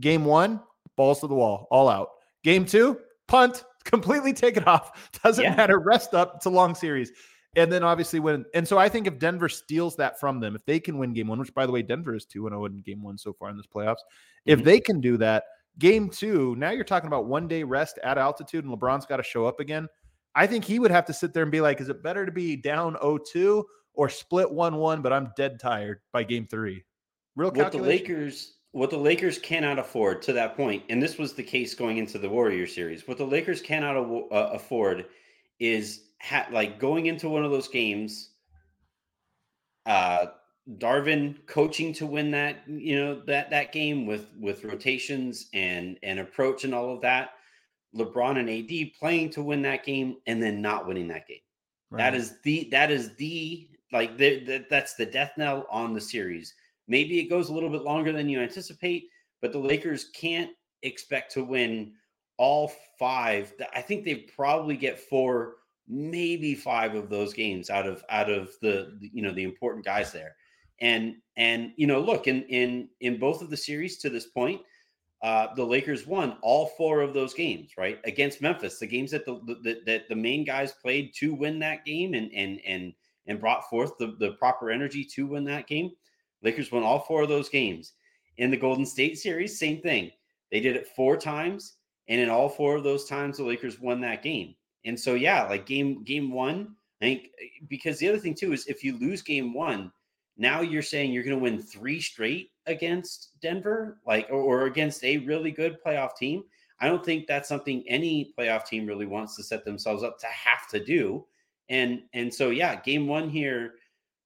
[0.00, 0.60] game one,
[0.96, 2.08] balls to the wall, all out.
[2.44, 5.10] Game two, punt, completely take it off.
[5.24, 5.54] Doesn't yeah.
[5.54, 5.78] matter.
[5.78, 6.34] Rest up.
[6.36, 7.12] It's a long series.
[7.54, 10.64] And then obviously when and so I think if Denver steals that from them, if
[10.64, 13.02] they can win game one, which by the way, Denver is 2 0 in game
[13.02, 14.52] one so far in this playoffs, mm-hmm.
[14.52, 15.44] if they can do that,
[15.78, 19.22] Game two, now you're talking about one day rest at altitude, and LeBron's got to
[19.22, 19.88] show up again.
[20.34, 22.32] I think he would have to sit there and be like, is it better to
[22.32, 26.84] be down 0-2 or split 1-1, but I'm dead tired by game three?
[27.36, 31.34] Real what the Lakers what the Lakers cannot afford to that point, and this was
[31.34, 33.06] the case going into the Warrior series.
[33.06, 35.06] What the Lakers cannot uh, afford
[35.60, 38.30] is ha- like going into one of those games,
[39.84, 40.26] uh,
[40.78, 46.20] Darvin coaching to win that, you know, that that game with with rotations and and
[46.20, 47.30] approach and all of that.
[47.94, 51.40] LeBron and AD playing to win that game and then not winning that game.
[51.90, 51.98] Right.
[51.98, 56.00] That is the that is the like the, the, that's the death knell on the
[56.00, 56.54] series.
[56.88, 59.08] Maybe it goes a little bit longer than you anticipate,
[59.40, 60.50] but the Lakers can't
[60.82, 61.92] expect to win
[62.38, 63.52] all five.
[63.74, 68.50] I think they probably get four, maybe five of those games out of out of
[68.62, 70.34] the you know the important guys there.
[70.82, 74.60] And and you know, look in in in both of the series to this point,
[75.22, 78.00] uh, the Lakers won all four of those games, right?
[78.04, 81.84] Against Memphis, the games that the, the that the main guys played to win that
[81.84, 82.92] game and and and
[83.28, 85.92] and brought forth the, the proper energy to win that game.
[86.42, 87.92] Lakers won all four of those games.
[88.38, 90.10] In the Golden State series, same thing.
[90.50, 91.74] They did it four times,
[92.08, 94.56] and in all four of those times, the Lakers won that game.
[94.84, 97.28] And so, yeah, like game game one, I think
[97.68, 99.92] because the other thing too is if you lose game one,
[100.42, 105.04] now you're saying you're going to win three straight against Denver, like or, or, against
[105.04, 106.42] a really good playoff team.
[106.80, 110.26] I don't think that's something any playoff team really wants to set themselves up to
[110.26, 111.24] have to do.
[111.68, 113.74] And and so yeah, game one here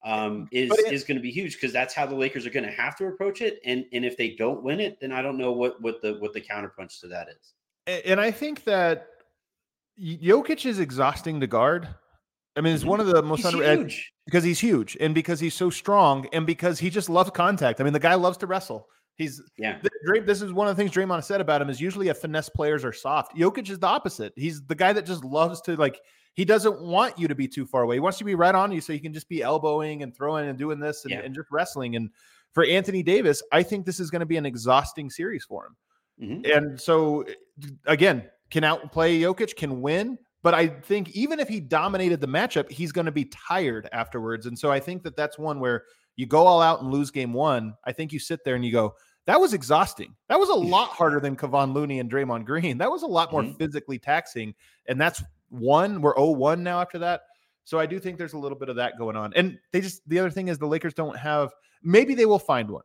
[0.04, 2.64] um, is it, is going to be huge because that's how the Lakers are going
[2.64, 3.60] to have to approach it.
[3.66, 6.32] And and if they don't win it, then I don't know what what the what
[6.32, 8.02] the counterpunch to that is.
[8.06, 9.08] And I think that
[10.00, 11.88] Jokic is exhausting to guard
[12.56, 14.12] I mean, it's one of the most He's under huge.
[14.24, 17.80] because he's huge and because he's so strong and because he just loves contact.
[17.80, 18.88] I mean, the guy loves to wrestle.
[19.16, 19.78] He's Yeah.
[20.24, 22.84] this is one of the things Draymond said about him is usually a finesse players
[22.84, 23.36] are soft.
[23.36, 24.32] Jokic is the opposite.
[24.36, 26.00] He's the guy that just loves to like
[26.34, 27.96] he doesn't want you to be too far away.
[27.96, 30.14] He wants you to be right on you so you can just be elbowing and
[30.14, 31.20] throwing and doing this and, Yeah.
[31.20, 31.96] and just wrestling.
[31.96, 32.10] And
[32.52, 35.76] for Anthony Davis, I think this is going to be an exhausting series for him.
[36.44, 36.56] Mhm.
[36.56, 37.24] And so
[37.86, 40.18] again, can outplay Jokic, can win.
[40.46, 44.46] But I think even if he dominated the matchup, he's going to be tired afterwards.
[44.46, 45.82] And so I think that that's one where
[46.14, 47.74] you go all out and lose game one.
[47.84, 48.94] I think you sit there and you go,
[49.24, 50.14] that was exhausting.
[50.28, 52.78] That was a lot harder than Kevon Looney and Draymond Green.
[52.78, 53.58] That was a lot more Mhm.
[53.58, 54.54] physically taxing.
[54.86, 56.00] And that's one.
[56.00, 57.22] We're 0-1 now after that.
[57.64, 59.32] So I do think there's a little bit of that going on.
[59.34, 61.50] And they just the other thing is the Lakers don't have
[61.82, 62.84] maybe they will find one.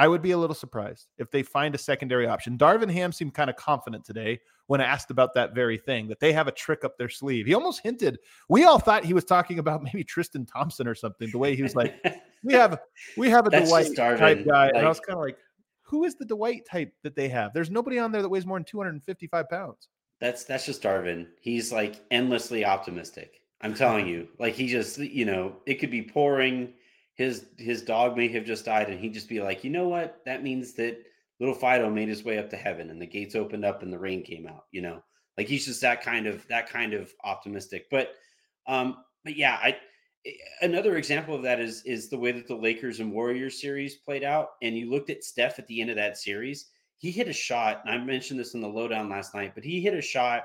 [0.00, 2.56] I would be a little surprised if they find a secondary option.
[2.56, 6.32] Darvin Ham seemed kind of confident today when asked about that very thing that they
[6.32, 7.44] have a trick up their sleeve.
[7.44, 8.18] He almost hinted.
[8.48, 11.28] We all thought he was talking about maybe Tristan Thompson or something.
[11.30, 12.02] The way he was like,
[12.42, 12.78] "We have,
[13.18, 15.36] we have a That's Dwight type guy," and I was kind of like,
[15.82, 17.52] "Who is the Dwight type that they have?
[17.52, 19.88] There's nobody on there that weighs more than 255 pounds."
[20.18, 21.26] That's that's just Darvin.
[21.42, 23.42] He's like endlessly optimistic.
[23.60, 24.28] I'm telling you.
[24.38, 26.72] Like he just, you know, it could be pouring.
[27.20, 30.22] His his dog may have just died, and he'd just be like, you know what?
[30.24, 31.04] That means that
[31.38, 33.98] little Fido made his way up to heaven, and the gates opened up, and the
[33.98, 34.64] rain came out.
[34.72, 35.02] You know,
[35.36, 37.88] like he's just that kind of that kind of optimistic.
[37.90, 38.14] But
[38.66, 39.76] um, but yeah, I
[40.62, 44.24] another example of that is is the way that the Lakers and Warriors series played
[44.24, 44.52] out.
[44.62, 46.70] And you looked at Steph at the end of that series.
[46.96, 49.82] He hit a shot, and I mentioned this in the lowdown last night, but he
[49.82, 50.44] hit a shot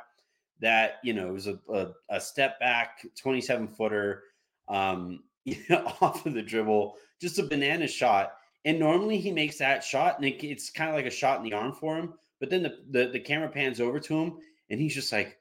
[0.59, 4.23] that you know it was a, a, a step back 27 footer
[4.67, 5.21] um
[6.01, 8.33] off of the dribble just a banana shot
[8.65, 11.43] and normally he makes that shot and it, it's kind of like a shot in
[11.43, 14.37] the arm for him but then the, the the camera pans over to him
[14.69, 15.37] and he's just like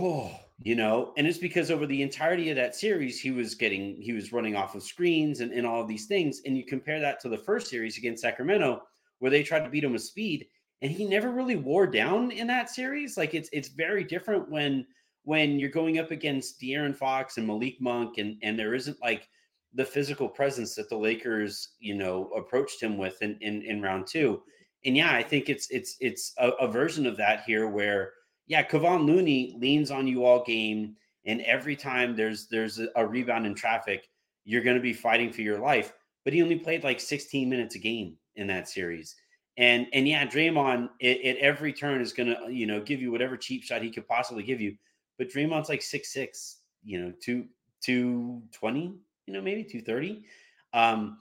[0.00, 0.30] oh
[0.60, 4.12] you know and it's because over the entirety of that series he was getting he
[4.12, 7.20] was running off of screens and, and all of these things and you compare that
[7.20, 8.82] to the first series against sacramento
[9.20, 10.46] where they tried to beat him with speed
[10.82, 13.16] and he never really wore down in that series.
[13.16, 14.86] Like it's it's very different when
[15.28, 19.28] when you're going up against De'Aaron Fox and Malik Monk, and and there isn't like
[19.74, 24.06] the physical presence that the Lakers, you know, approached him with in in, in round
[24.06, 24.40] two.
[24.86, 28.12] And yeah, I think it's it's it's a, a version of that here where
[28.46, 33.44] yeah, Kevon Looney leans on you all game, and every time there's there's a, rebound
[33.44, 34.08] in traffic,
[34.46, 35.92] you're going to be fighting for your life.
[36.24, 39.14] But he only played like 16 minutes a game in that series.
[39.58, 43.62] And and yeah, Draymond at, every turn is gonna you know give you whatever cheap
[43.62, 44.74] shot he could possibly give you.
[45.18, 47.46] But Draymond's like six six, you know, two
[47.82, 48.94] two twenty,
[49.26, 50.24] you know, maybe two thirty.
[50.72, 51.18] Um,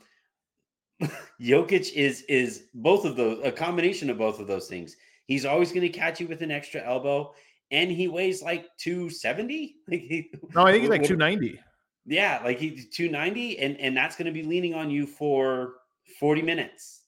[1.42, 4.96] Jokic is is both of those a combination of both of those things.
[5.26, 7.34] He's always going to catch you with an extra elbow,
[7.72, 9.76] and he weighs like two seventy.
[9.90, 11.60] Like he, No, I think he's like 290.
[12.06, 15.76] yeah, like he's 290 and and that's going to be leaning on you for
[16.20, 17.02] 40 minutes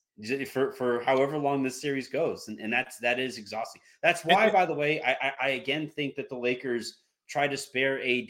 [0.48, 3.82] for for however long this series goes and, and that's that is exhausting.
[4.04, 7.58] That's why by the way, I, I I again think that the Lakers try to
[7.58, 8.30] spare AD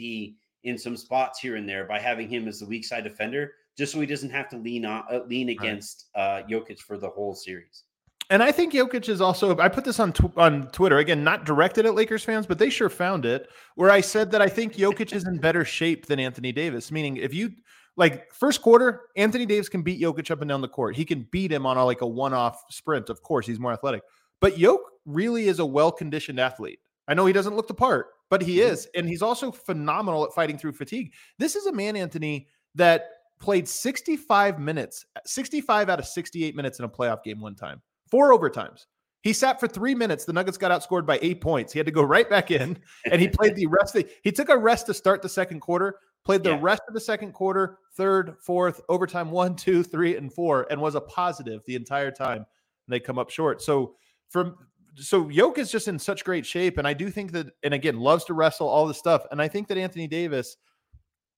[0.64, 3.94] in some spots here and there by having him as the weak side defender just
[3.94, 7.34] so he doesn't have to lean on uh, lean against uh Jokic for the whole
[7.34, 7.84] series.
[8.32, 9.58] And I think Jokic is also.
[9.58, 12.70] I put this on tw- on Twitter again, not directed at Lakers fans, but they
[12.70, 13.50] sure found it.
[13.74, 16.92] Where I said that I think Jokic is in better shape than Anthony Davis.
[16.92, 17.54] Meaning, if you
[18.00, 20.96] like first quarter, Anthony Davis can beat Jokic up and down the court.
[20.96, 23.10] He can beat him on a, like a one off sprint.
[23.10, 24.02] Of course, he's more athletic.
[24.40, 26.80] But Jokic really is a well conditioned athlete.
[27.08, 28.72] I know he doesn't look the part, but he Mhm.
[28.72, 31.14] is, and he's also phenomenal at fighting through fatigue.
[31.38, 36.86] This is a man, Anthony, that played 65 minutes, 65 out of 68 minutes in
[36.86, 38.86] a playoff game one time four overtimes.
[39.22, 40.26] He sat for three minutes.
[40.26, 41.74] The Nuggets got outscored by eight points.
[41.74, 42.78] He had to go right back in,
[43.12, 43.96] and he played the rest.
[43.96, 46.60] Of, he took a rest to start the second quarter, played the Yeah.
[46.62, 50.96] rest of the second quarter, third, fourth, overtime one, two, three, and four, and was
[50.96, 52.38] a positive the entire time.
[52.38, 53.62] And they come up short.
[53.62, 53.96] So
[54.30, 54.58] from
[54.96, 58.00] so Yoke is just in such great shape, and I do think that, and again,
[58.00, 59.26] loves to wrestle all this stuff.
[59.32, 60.58] And I think that Anthony Davis,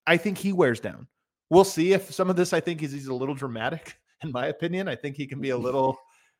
[0.07, 1.07] I think he wears down.
[1.49, 2.53] We'll see if some of this.
[2.53, 4.87] I think is he's a little dramatic, in my opinion.
[4.87, 5.97] I think he can be a little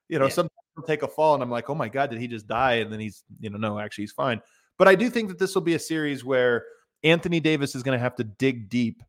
[0.09, 0.31] you know, Yeah.
[0.31, 2.73] sometimes he'll take a fall and I'm like, oh my God, did he just die?
[2.75, 4.41] And then he's, you know, no, actually he's fine.
[4.77, 6.65] But I do think that this will be a series where
[7.03, 9.01] Anthony Davis is going to have to dig deep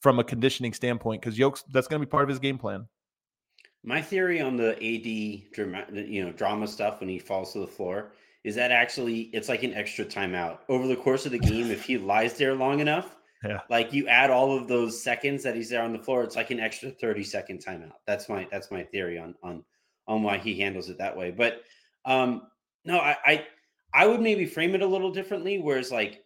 [0.00, 2.86] from a conditioning standpoint because Yokes, that's going to be part of his game plan.
[3.84, 7.66] My theory on the AD drama, you know, drama stuff when he falls to the
[7.66, 8.12] floor
[8.44, 11.70] is that actually it's like an extra timeout over the course of the game.
[11.70, 13.60] if he lies there long enough, Yeah.
[13.70, 16.50] like you add all of those seconds that he's there on the floor, it's like
[16.50, 17.92] an extra thirty second timeout.
[18.06, 19.64] That's my that's my theory on on
[20.06, 21.30] on why he handles it that way.
[21.30, 21.62] But
[22.04, 22.42] um
[22.84, 23.46] no, I I,
[23.94, 25.58] I would maybe frame it a little differently.
[25.60, 26.24] Whereas like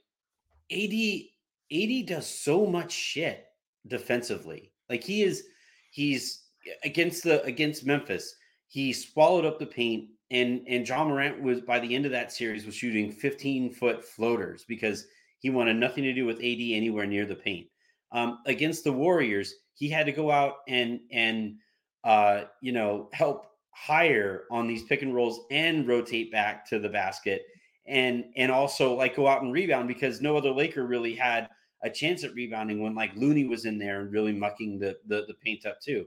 [0.72, 1.28] AD
[1.72, 3.46] AD does so much shit
[3.86, 4.72] defensively.
[4.88, 5.44] Like he is,
[5.90, 6.44] he's
[6.84, 8.34] against the against Memphis.
[8.68, 12.32] He swallowed up the paint, and and Ja Morant was by the end of that
[12.32, 15.06] series was shooting 15 foot floaters because
[15.38, 17.66] he wanted nothing to do with AD anywhere near the paint.
[18.12, 21.56] Um, against the Warriors, he had to go out and and
[22.04, 26.88] uh, you know help higher on these pick and rolls and rotate back to the
[26.88, 27.42] basket
[27.86, 31.48] and and also like go out and rebound because no other Laker really had
[31.82, 35.24] a chance at rebounding when like Looney was in there and really mucking the the,
[35.26, 36.06] the paint up too.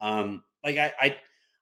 [0.00, 1.16] Um, like I, I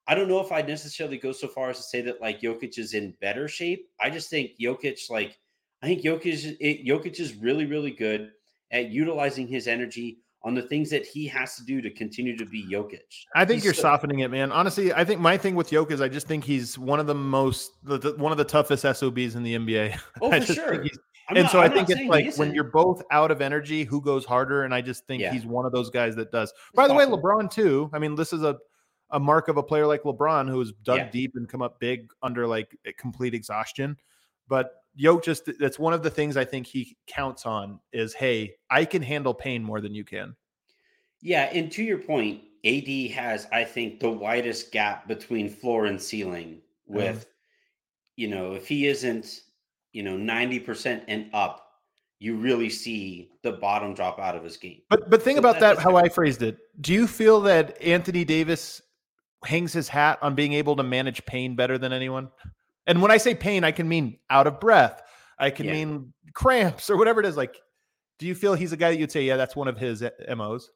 [0.07, 2.79] I don't know if I'd necessarily go so far as to say that like Jokic
[2.79, 3.89] is in better shape.
[4.01, 5.39] I just think Jokic like
[5.83, 8.33] I think Jokic it, Jokic is really really good
[8.71, 12.47] at utilizing his energy on the things that he has to do to continue to
[12.47, 13.01] be Jokic.
[13.35, 14.53] I think He's you're so- softening it, man.
[14.53, 17.15] Honestly, I think my thing with Jokic is I just think he's one of the
[17.15, 19.99] most, the, the- one of the toughest SOBs in the NBA.
[20.23, 20.73] Oh, for sure.
[20.73, 20.91] and
[21.35, 24.25] not- so I I'm think it's like when you're both out of energy, who goes
[24.25, 24.63] harder?
[24.63, 25.33] And I just think Yeah.
[25.33, 26.53] he's one of those guys that does.
[26.75, 27.05] By the way.
[27.05, 27.91] LeBron too.
[27.93, 28.57] I mean, this is a
[29.11, 31.11] a mark of a player like LeBron who has dug Yeah.
[31.11, 33.97] deep and come up big under like complete exhaustion.
[34.49, 34.71] But
[35.01, 38.85] Yoke just that's one of the things I think he counts on is hey, I
[38.85, 40.35] can handle pain more than you can.
[41.23, 46.01] Yeah, and to your point, AD has, I think, the widest gap between floor and
[46.03, 46.61] ceiling.
[46.91, 46.97] Mm-hmm.
[46.97, 47.27] With,
[48.17, 49.41] you know, if he isn't,
[49.93, 51.65] you know, ninety percent and up,
[52.19, 54.81] you really see the bottom drop out of his game.
[54.91, 55.95] But but think So about that- that, how.
[55.95, 56.59] I phrased it.
[56.81, 58.83] Do you feel that Anthony Davis
[59.45, 62.31] hangs his hat on being able to manage pain better than anyone?
[62.89, 65.03] And when I say pain, I can mean out of breath.
[65.39, 65.73] I can Yeah.
[65.73, 67.37] mean cramps or whatever it is.
[67.37, 67.61] Like,
[68.19, 70.11] do you feel he's a guy that you'd say, yeah, that's one of his uh,
[70.35, 70.73] MOs?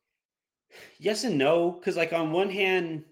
[0.99, 3.05] Yes and no, because like on one hand,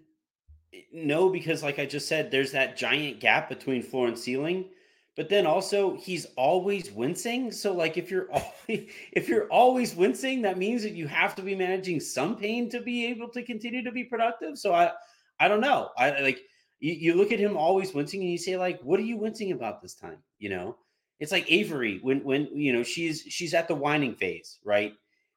[0.72, 4.70] eh, no, because like I just said, there's that giant gap between floor and ceiling.
[5.16, 7.50] But then also he's always wincing.
[7.52, 11.42] So like if you're always if you're always wincing, that means that you have to
[11.42, 14.56] be managing some pain to be able to continue to be productive.
[14.58, 14.92] So I
[15.38, 15.90] I don't know.
[15.96, 16.42] I like
[16.80, 19.52] you, you look at him always wincing and you say, like, what are you wincing
[19.52, 20.18] about this time?
[20.38, 20.76] You know,
[21.20, 24.94] it's like Avery when when you know she's she's at the whining phase, right?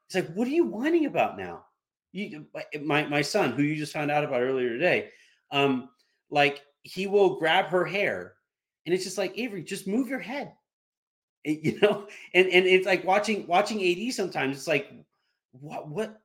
[0.08, 1.66] It's like, what are you whining about now?
[2.14, 2.46] you
[2.84, 5.10] my my son who you just found out about earlier today
[5.52, 5.90] um
[6.30, 8.34] like he will grab her hair
[8.86, 10.54] and it's just like avery just move your head
[11.44, 14.92] It- you know and and it's like watching watching ad sometimes it's like
[15.52, 16.22] what what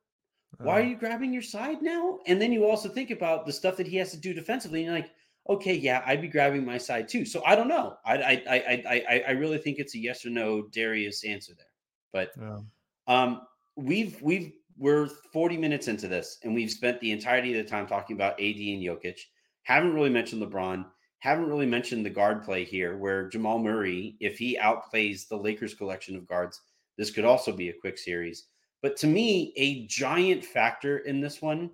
[0.58, 3.52] why are Uh, you grabbing your side now and then you also think about the
[3.52, 5.10] stuff that he has to do defensively and you're like
[5.48, 8.56] okay yeah i'd be grabbing my side too so i don't know i i i
[8.56, 11.66] i i, I really think it's a yes or no darius answer there
[12.12, 12.58] but yeah.
[13.06, 13.42] um,
[13.76, 17.86] we've we've we're 40 minutes into this, and we've spent the entirety of the time
[17.86, 19.18] talking about AD and Jokic.
[19.64, 20.86] Haven't really mentioned LeBron.
[21.18, 25.74] Haven't really mentioned the guard play here, where Jamal Murray, if he outplays the Lakers
[25.74, 26.60] collection of guards,
[26.96, 28.46] this could also be a quick series.
[28.82, 31.70] But to me, a giant factor in this one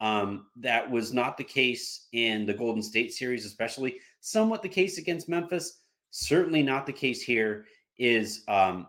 [0.00, 4.96] um, that was not the case in the Golden State series, especially somewhat the case
[4.98, 5.80] against Memphis.
[6.10, 7.66] Certainly not the case here.
[7.98, 8.86] Is um,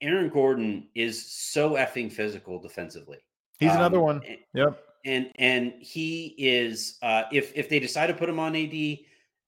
[0.00, 3.18] Aaron Gordon is so effing physical defensively.
[3.58, 4.22] He's another Um, one.
[4.26, 4.84] and- Yep.
[5.04, 8.98] and and he is uh, if if they decide to put him on AD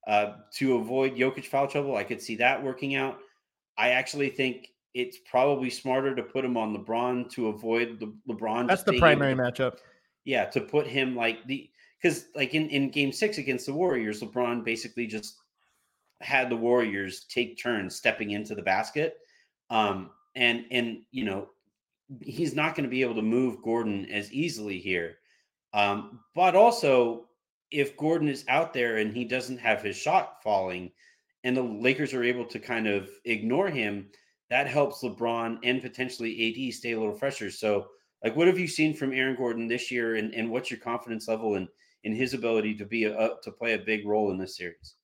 [0.07, 3.18] uh, to avoid Jokic foul trouble, I could see that working out.
[3.79, 8.68] I actually think it's probably smarter to put him on LeBron to avoid the LeBron.
[8.68, 9.78] That's the able primary matchup.
[10.24, 11.68] yeah, to put him like the
[12.01, 15.36] because like in in Game Six against the Warriors, LeBron basically just
[16.20, 19.18] had the Warriors take turns stepping into the basket,
[19.70, 21.49] um, and and you know
[22.20, 25.16] he's not going to be able to move Gordon as easily here,
[25.72, 27.26] um, but also
[27.70, 30.92] if Gordon is out there and he doesn't have his shot falling,
[31.42, 34.09] and the Lakers are able to kind of ignore him,
[34.51, 37.51] that helps LeBron and potentially AD stay a little fresher.
[37.51, 37.86] So
[38.22, 41.28] like, what have you seen from Aaron Gordon this year, and, and what's your confidence
[41.28, 41.68] level in
[42.05, 44.95] in his ability to be a, to play a big role in this series?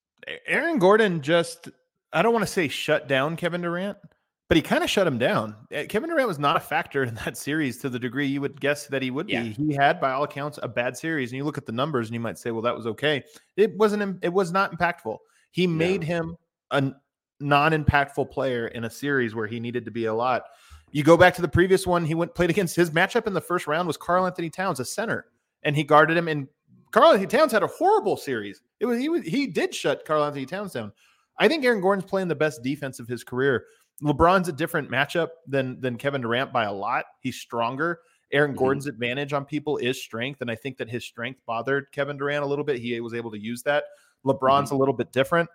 [0.47, 1.69] Aaron Gordon just,
[2.13, 3.97] I don't want to say shut down Kevin Durant,
[4.49, 5.57] but he kind of shut him down.
[5.75, 8.61] Uh, Kevin Durant was not a factor in that series to the degree you would
[8.61, 9.45] guess that he would Yeah.
[9.45, 9.51] be.
[9.53, 11.31] He had, by all accounts, a bad series.
[11.31, 13.23] And you look at the numbers and you might say, well, that was okay.
[13.57, 14.19] It wasn't.
[14.23, 15.17] It was not impactful.
[15.53, 16.37] He made him
[16.71, 16.93] a
[17.41, 20.45] non impactful player in a series where he needed to be a lot.
[20.93, 23.41] You go back to the previous one, he went played against his matchup in the
[23.41, 25.27] first round was Karl-Anthony Towns, a center,
[25.63, 26.27] and he guarded him.
[26.29, 26.49] And
[26.91, 28.61] Karl-Anthony Towns had a horrible series.
[28.81, 30.93] It was he was he did shut Karl-Anthony Towns down.
[31.39, 33.67] I think Aaron Gordon's playing the best defense of his career.
[34.03, 37.05] LeBron's a different matchup than than Kevin Durant by a lot.
[37.21, 38.01] He's stronger.
[38.33, 38.59] Aaron Mhm.
[38.59, 42.45] Gordon's advantage on people is strength, and I think that his strength bothered Kevin Durant
[42.45, 42.79] a little bit.
[42.79, 43.85] He was able to use that.
[44.25, 45.49] LeBron's a little bit different.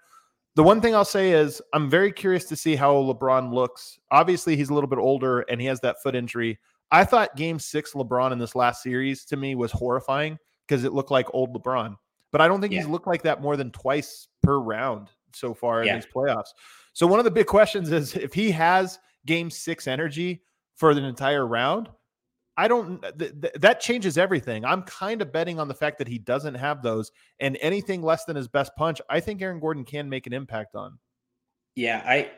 [0.55, 3.99] The one thing I'll say is I'm very curious to see how LeBron looks.
[4.11, 6.57] Obviously, he's a little bit older and he has that foot injury.
[6.91, 10.37] I thought game six LeBron in this last series to me was horrifying
[10.67, 11.95] because it looked like old LeBron.
[12.31, 12.79] But I don't think Yeah.
[12.79, 15.95] he's looked like that more than twice per round so far in Yeah.
[15.95, 16.49] these playoffs.
[16.93, 20.41] So one of the big questions is if he has game six energy
[20.75, 21.89] for an entire round,
[22.57, 23.01] I don't.
[23.19, 24.63] Th- th- that changes everything.
[24.63, 28.25] I'm kind of betting on the fact that he doesn't have those, and anything less
[28.25, 30.97] than his best punch, I think Aaron Gordon can make an impact on.
[31.75, 32.31] Yeah, I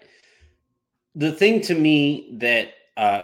[1.15, 3.24] the thing to me that uh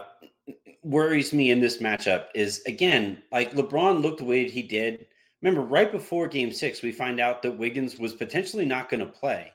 [0.84, 5.08] worries me in this matchup is again, like LeBron looked the way he did.
[5.42, 9.06] Remember, right before game six, we find out that Wiggins was potentially not going to
[9.06, 9.52] play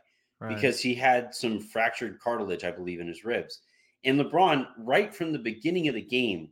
[0.47, 3.61] because he had some fractured cartilage, I believe, in his ribs.
[4.05, 6.51] And LeBron, right from the beginning of the game,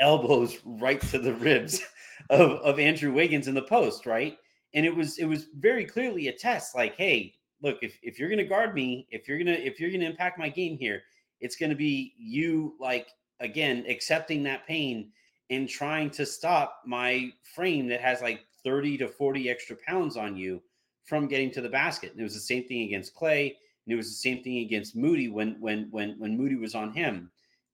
[0.00, 1.80] elbows right to the ribs
[2.30, 4.36] of, of Andrew Wiggins in the post, right?
[4.74, 8.30] And it was it was very clearly a test, like, hey, look, if, if you're
[8.30, 11.02] gonna guard me, if you're gonna if you're gonna impact my game here,
[11.40, 13.08] it's gonna be you like
[13.40, 15.10] again accepting that pain
[15.50, 20.36] and trying to stop my frame that has like 30 to 40 extra pounds on
[20.36, 20.62] you
[21.04, 22.12] from getting to the basket.
[22.12, 24.96] And it was the same thing against Clay, and it was the same thing against
[24.96, 27.30] Moody when when when when Moody was on him.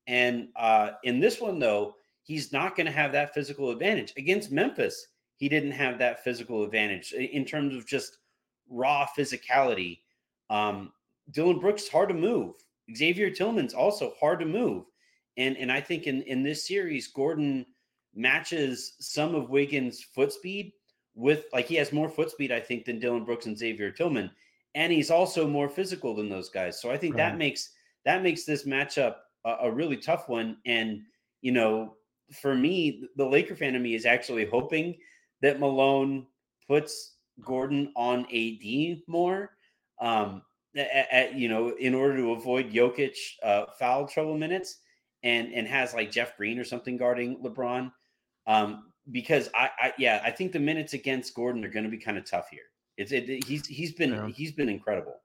[0.07, 1.97] And uh, in this one though,
[2.27, 5.07] he's not going to have that physical advantage against Memphis.
[5.37, 8.19] He didn't have that physical advantage in terms of just
[8.69, 10.01] raw physicality.
[10.51, 10.93] Um,
[11.31, 12.55] Dillon Brooks hard to move.
[12.97, 14.85] Xavier Tillman's also hard to move.
[15.37, 17.65] And and I think in in this series, Gordon
[18.15, 20.73] matches some of Wiggins' foot speed
[21.15, 24.31] with like he has more foot speed, I think, than Dillon Brooks and Xavier Tillman.
[24.75, 26.81] And he's also more physical than those guys.
[26.81, 27.71] So I think that makes
[28.05, 30.57] that makes this matchup a, a really tough one.
[30.67, 31.03] And
[31.43, 31.97] you know,
[32.33, 34.97] for me, the Laker fan of me is actually hoping
[35.43, 36.27] that Malone
[36.67, 37.15] puts
[37.45, 39.51] Gordon on AD more.
[40.01, 40.43] Um,
[40.77, 44.79] at, at, you know, in order to avoid Jokic uh, foul trouble minutes,
[45.23, 47.91] and and has like Jeff Green or something guarding LeBron.
[48.47, 51.99] Um, because I, I yeah, I think the minutes against Gordon are going to be
[51.99, 52.61] kind of tough here.
[52.97, 54.29] It's it, he's he's been Yeah.
[54.29, 55.21] he's been incredible.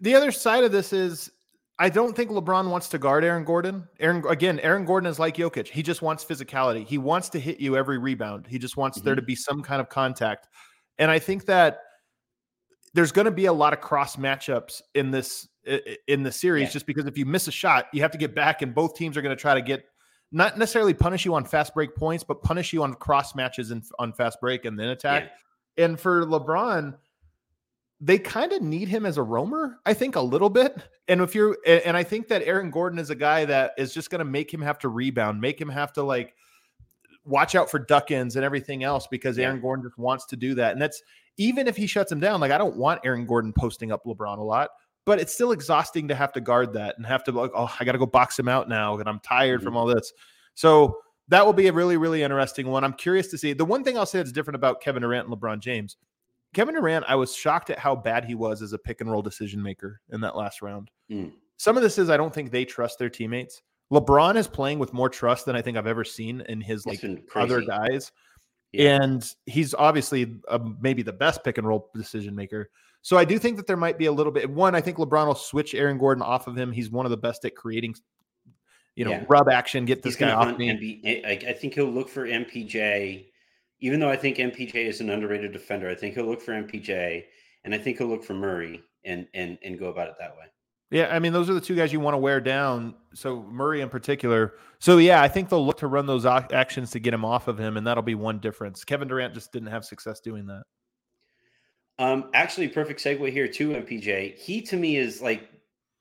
[0.00, 1.30] The other side of this is
[1.78, 3.88] I don't think LeBron wants to guard Aaron Gordon.
[3.98, 5.66] Aaron again, Aaron Gordon is like Jokic.
[5.66, 6.86] He just wants physicality.
[6.86, 8.46] He wants to hit you every rebound.
[8.46, 9.26] He just wants there to mm-hmm.
[9.26, 10.48] be some kind of contact.
[10.98, 11.80] And I think that
[12.94, 15.48] there's going to be a lot of cross matchups in this
[16.06, 16.72] in the series Yeah.
[16.72, 19.16] just because if you miss a shot, you have to get back and both teams
[19.16, 19.84] are going to try to get
[20.30, 23.82] not necessarily punish you on fast break points, but punish you on cross matches and
[23.98, 25.32] on fast break and then attack.
[25.76, 26.94] And for LeBron,
[28.04, 30.76] they kind of need him as a roamer, I think a little bit.
[31.08, 34.10] And if you're, and I think that Aaron Gordon is a guy that is just
[34.10, 36.34] going to make him have to rebound, make him have to like
[37.24, 39.46] watch out for duck ins and everything else because Yeah.
[39.46, 40.72] Aaron Gordon just wants to do that.
[40.72, 41.02] And that's
[41.38, 44.36] even if he shuts him down, like I don't want Aaron Gordon posting up LeBron
[44.36, 44.68] a lot,
[45.06, 47.86] but it's still exhausting to have to guard that and have to like, oh, I
[47.86, 49.64] got to go box him out now and I'm tired mm-hmm.
[49.64, 50.12] from all this.
[50.52, 50.98] So
[51.28, 52.84] that will be a really, really interesting one.
[52.84, 53.54] I'm curious to see.
[53.54, 55.96] The one thing I'll say that's different about Kevin Durant and LeBron James,
[56.54, 59.22] Kevin Durant, I was shocked at how bad he was as a pick and roll
[59.22, 60.90] decision maker in that last round.
[61.10, 61.32] Mm.
[61.56, 63.62] Some of this is I don't think they trust their teammates.
[63.92, 67.04] LeBron is playing with more trust than I think I've ever seen in his like
[67.34, 68.10] other guys.
[68.72, 69.02] Yeah.
[69.02, 72.70] And he's obviously uh, maybe the best pick and roll decision maker.
[73.02, 74.50] So I do think that there might be a little bit.
[74.50, 76.72] One, I think LeBron will switch Aaron Gordon off of him.
[76.72, 77.94] He's one of the best at creating,
[78.96, 79.24] you know, Yeah.
[79.28, 81.22] rub action, get this He's guy off me.
[81.24, 83.26] I think he'll look for MPJ,
[83.84, 85.90] even though I think MPJ is an underrated defender.
[85.90, 87.24] I think he'll look for MPJ,
[87.64, 90.46] and I think he'll look for Murray and and and go about it that way.
[90.90, 92.94] Yeah, I mean, those are the two guys you want to wear down.
[93.12, 94.54] So Murray in particular.
[94.78, 97.60] So yeah, I think they'll look to run those actions to get him off of
[97.60, 98.84] him, and that'll be one difference.
[98.84, 100.62] Kevin Durant just didn't have success doing that.
[101.98, 104.38] Um, actually, perfect segue here to MPJ.
[104.38, 105.50] He to me is like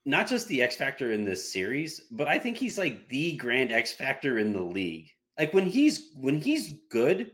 [0.06, 3.74] not just the X factor in this series, but I think he's like the grand
[3.74, 5.10] X factor in the league.
[5.38, 7.32] Like when he's when he's good,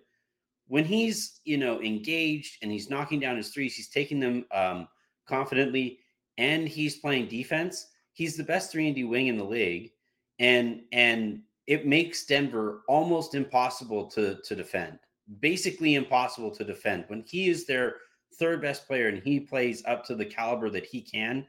[0.70, 4.88] when he's you know engaged and he's knocking down his threes, he's taking them um,
[5.28, 6.00] confidently,
[6.38, 7.88] and he's playing defense.
[8.14, 9.92] He's the best three and D wing in the league,
[10.40, 15.00] and and it makes Denver almost impossible to to defend.
[15.42, 17.98] Basically impossible to defend when he is their
[18.36, 21.46] third best player and he plays up to the caliber that he can.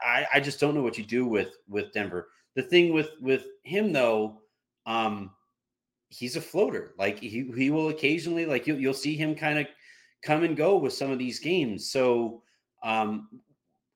[0.00, 2.28] I, I just don't know what you do with with Denver.
[2.54, 4.40] The thing with with him though,
[4.86, 5.30] um,
[6.08, 6.94] he's a floater.
[6.98, 9.66] Like he he will occasionally like you'll you'll see him kind of
[10.22, 11.90] come and go with some of these games.
[11.90, 12.42] So
[12.82, 13.28] um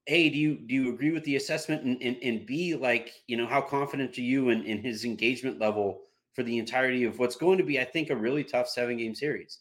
[0.07, 3.37] A, do you do you agree with the assessment and, and, and B, like, you
[3.37, 6.03] know, how confident are you in, in his engagement level
[6.35, 9.15] for the entirety of what's going to be, I think, a really tough seven game
[9.15, 9.59] series?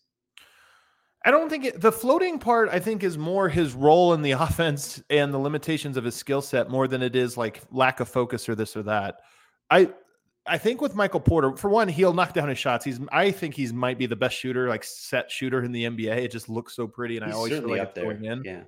[1.23, 2.69] I don't think it, the floating part.
[2.69, 6.41] I think is more his role in the offense and the limitations of his skill
[6.41, 9.19] set more than it is like lack of focus or this or that.
[9.69, 9.91] I
[10.47, 12.83] I think with Michael Porter, for one, he'll knock down his shots.
[12.83, 16.17] He's I think he's might be the best shooter, like set shooter in the NBA.
[16.17, 18.43] It just looks so pretty, and He's I always feel like going in.
[18.43, 18.63] Yeah.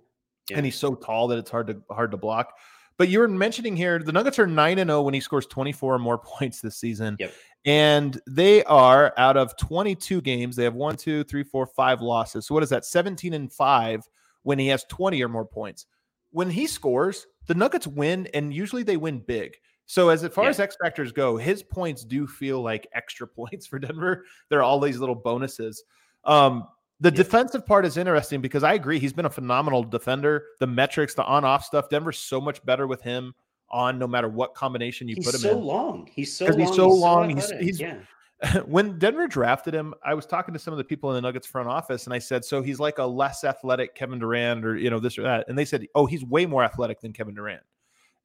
[0.50, 0.58] Yeah.
[0.58, 2.54] And he's so tall that it's hard to hard to block.
[2.98, 5.72] But you were mentioning here the Nuggets are nine and zero when he scores twenty
[5.72, 7.16] four or more points this season.
[7.20, 7.34] Yep.
[7.66, 12.46] And they are out of 22 games, they have one, two, three, four, five losses.
[12.46, 12.84] So what is that?
[12.84, 14.02] 17 and five
[14.42, 15.86] when he has 20 or more points.
[16.32, 19.56] When he scores, the Nuggets win, and usually they win big.
[19.94, 20.50] So as far Yeah.
[20.50, 24.26] as X factors go, his points do feel like extra points for Denver.
[24.50, 25.84] There are all these little bonuses.
[26.24, 26.68] Um,
[27.00, 27.18] the Yeah.
[27.18, 30.46] defensive part is interesting because I agree he's been a phenomenal defender.
[30.60, 33.36] The metrics, the on-off stuff, Denver's so much better with him
[33.70, 35.64] on no matter what combination you He's put him so in.
[35.64, 36.10] long.
[36.12, 36.60] He's so long.
[36.60, 37.64] he's so long, he's- athletic.
[37.66, 38.00] he's- yeah.
[38.66, 41.46] when Denver drafted him, I was talking to some of the people in the Nuggets
[41.46, 44.90] front office, and I said, "So he's like a less athletic Kevin Durant, or you
[44.90, 47.62] know this or that?" And they said, "Oh, he's way more athletic than Kevin Durant."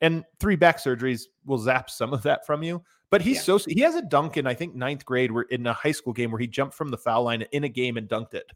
[0.00, 2.82] And three back surgeries will zap some of that from you.
[3.10, 3.58] But he's Yeah.
[3.58, 6.12] so he has a dunk in I think ninth grade, where in a high school
[6.12, 8.46] game where he jumped from the foul line in a game and dunked it.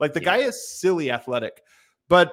[0.00, 0.24] Like the Yeah.
[0.24, 1.62] guy is silly athletic,
[2.08, 2.32] but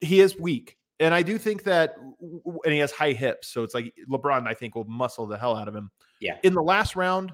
[0.00, 0.78] he is weak.
[1.00, 4.46] And I do think that, and he has high hips, so it's like LeBron.
[4.46, 5.90] I think will muscle the hell out of him.
[6.20, 6.38] Yeah.
[6.42, 7.32] In the last round,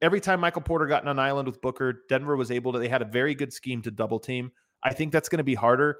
[0.00, 2.78] every time Michael Porter got on an island with Booker, Denver was able to.
[2.78, 4.50] They had a very good scheme to double team.
[4.84, 5.96] I think that's going to be harder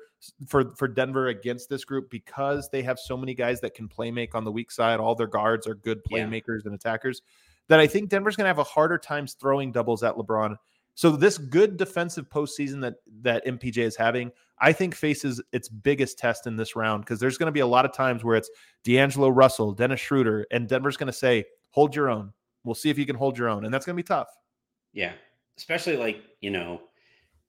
[0.49, 4.11] for for Denver against this group because they have so many guys that can play
[4.11, 5.01] make on the weak side.
[5.01, 6.19] All their guards are good Yeah.
[6.19, 7.23] playmakers and attackers.
[7.69, 10.57] That I think Denver's going to have a harder time throwing doubles at LeBron.
[10.95, 16.19] So this good defensive postseason that that MPJ is having, I think faces its biggest
[16.19, 18.51] test in this round because there's going to be a lot of times where it's
[18.85, 22.33] D'Angelo Russell, Dennis Schroeder, and Denver's going to say, "Hold your own."
[22.65, 24.29] We'll see if you can hold your own, and that's going to be tough.
[24.93, 25.13] Yeah.
[25.57, 26.83] Especially like, you know,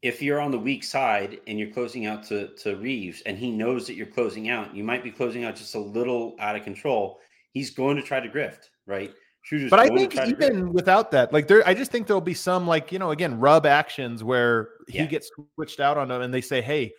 [0.03, 3.49] if you're on the weak side and you're closing out to, to Reaves and he
[3.49, 6.63] knows that you're closing out, you might be closing out just a little out of
[6.63, 7.19] control.
[7.53, 9.13] He's going to try to grift, right?
[9.43, 10.43] Schroeder's But I think try to grift.
[10.49, 13.39] even without that, like there, I just think there'll be some like you know again
[13.39, 15.05] rub actions where he Yeah.
[15.05, 16.93] gets switched out on them, and they say, "Hey,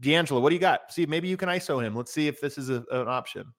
[0.00, 0.92] D'Angelo, what do you got?
[0.92, 1.94] See, maybe you can ISO him.
[1.94, 3.52] Let's see if this is a, an option."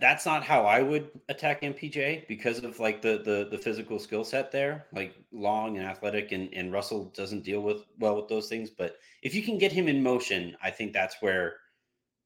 [0.00, 4.24] That's not how I would attack MPJ because of like the the the physical skill
[4.24, 8.48] set there, like long and athletic, and and Russell doesn't deal with well with those
[8.48, 8.68] things.
[8.68, 11.54] But if you can get him in motion, I think that's where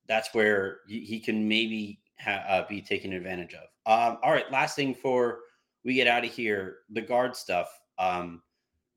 [0.08, 3.64] that's where he he can maybe ha- uh, be taken advantage of.
[3.86, 5.40] Um, all right, last thing for
[5.84, 7.68] we get out of here, the guard stuff.
[7.98, 8.42] Um,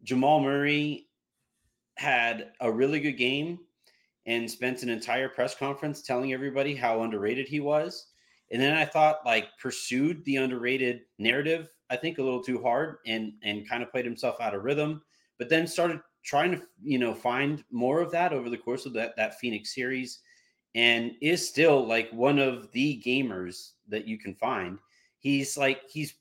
[0.03, 1.07] Jamal Murray
[1.97, 3.59] had a really good game
[4.25, 8.07] and spent an entire press conference telling everybody how underrated he was.
[8.53, 12.97] And then I thought like pursued the underrated narrative, I think a little too hard
[13.07, 15.01] and and kind of played himself out of rhythm,
[15.39, 18.93] but then started trying to, you know, find more of that over the course of
[18.93, 20.19] that that Phoenix series
[20.75, 24.77] and is still like one of the gamers that you can find.
[25.17, 26.13] He's like he's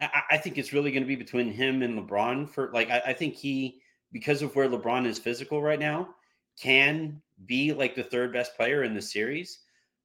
[0.00, 3.12] I, think it's really going to be between him and LeBron for like I, I
[3.12, 3.80] think he
[4.12, 6.08] because of where LeBron is physical right now
[6.60, 9.60] can be like the third best player in the series.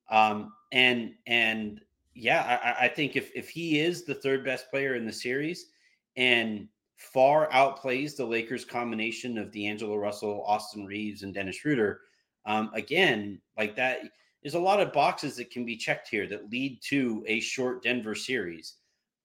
[0.10, 1.82] Um, and and
[2.14, 5.68] yeah, I, I think if if he is the third best player in the series
[6.16, 12.02] and far outplays the Lakers combination of D'Angelo Russell, Austin Reaves, and Dennis Schroeder,
[12.46, 14.00] um, again, like that,
[14.42, 17.84] there's a lot of boxes that can be checked here that lead to a short
[17.84, 18.76] Denver series.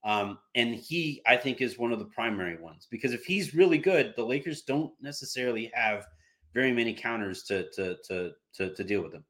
[0.03, 3.77] Um, and he, I think, is one of the primary ones because if he's really
[3.77, 6.05] good, the Lakers don't necessarily have
[6.53, 9.23] very many counters to to to to, to deal with him.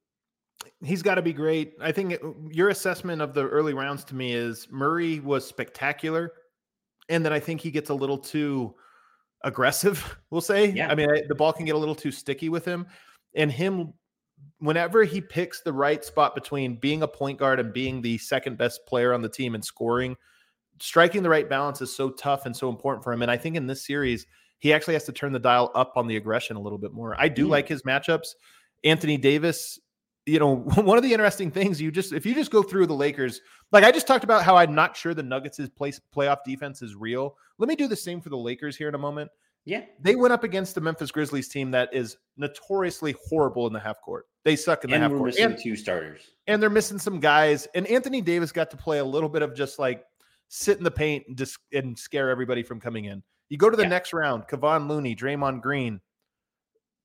[0.83, 1.73] He's got to be great.
[1.81, 2.15] I think
[2.51, 6.31] your assessment of the early rounds to me is Murray was spectacular,
[7.09, 8.73] and then I think he gets a little too
[9.43, 10.17] aggressive.
[10.31, 10.71] We'll say.
[10.71, 10.89] Yeah.
[10.89, 12.87] I mean, I, the ball can get a little too sticky with him,
[13.35, 13.93] and him.
[14.59, 18.57] Whenever he picks the right spot between being a point guard and being the second
[18.57, 20.17] best player on the team and scoring,
[20.81, 23.21] striking the right balance is so tough and so important for him.
[23.21, 24.25] And I think in this series,
[24.59, 27.15] he actually has to turn the dial up on the aggression a little bit more.
[27.17, 27.51] I do Mm.
[27.51, 28.33] like his matchups.
[28.83, 29.79] Anthony Davis,
[30.25, 32.93] you know, one of the interesting things you just if you just go through the
[32.95, 36.81] Lakers, like I just talked about how I'm not sure the Nuggets' place playoff defense
[36.81, 37.35] is real.
[37.57, 39.29] Let me do the same for the Lakers here in a moment.
[39.65, 43.79] Yeah, They went up against the Memphis Grizzlies team that is notoriously horrible in the
[43.79, 44.27] half court.
[44.43, 45.27] They suck in the and half we're court.
[45.27, 46.19] missing And, two starters.
[46.47, 47.65] and they're missing some guys.
[47.73, 50.03] And Anthony Davis got to play a little bit of just like
[50.49, 53.23] sit in the paint and just and scare everybody from coming in.
[53.47, 53.89] You go to the Yeah.
[53.89, 56.01] next round, Kevon Looney, Draymond Green.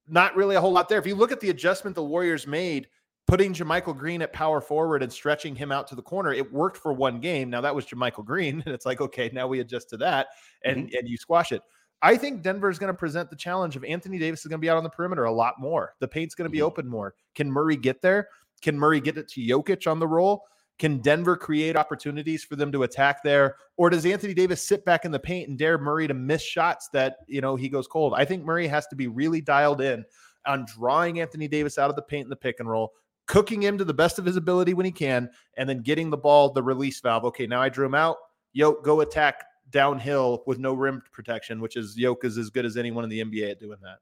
[0.08, 0.98] Not really a whole lot there.
[0.98, 2.88] If you look at the adjustment the Warriors made,
[3.28, 6.78] putting JaMychal Green at power forward and stretching him out to the corner, it worked
[6.78, 7.50] for one game.
[7.50, 10.28] Now that was JaMychal Green, and it's like, okay, now we adjust to that
[10.64, 11.62] and and you squash it.
[12.00, 14.64] I think Denver is going to present the challenge of Anthony Davis is going to
[14.64, 15.94] be out on the perimeter a lot more.
[15.98, 16.66] The paint's going to be Mhm.
[16.66, 17.14] open more.
[17.34, 18.28] Can Murray get there?
[18.62, 20.44] Can Murray get it to Jokic on the roll?
[20.78, 23.56] Can Denver create opportunities for them to attack there?
[23.76, 26.88] Or does Anthony Davis sit back in the paint and dare Murray to miss shots
[26.92, 28.14] that, you know, he goes cold?
[28.16, 30.04] I think Murray has to be really dialed in
[30.46, 32.92] on drawing Anthony Davis out of the paint in the pick and roll,
[33.28, 36.16] cooking him to the best of his ability when he can, and then getting the
[36.16, 37.24] ball, the release valve.
[37.26, 38.16] Okay, now I drew him out.
[38.52, 42.76] Yoke, go attack downhill with no rim protection, which is Yoke is as good as
[42.76, 43.98] anyone in the NBA at doing that.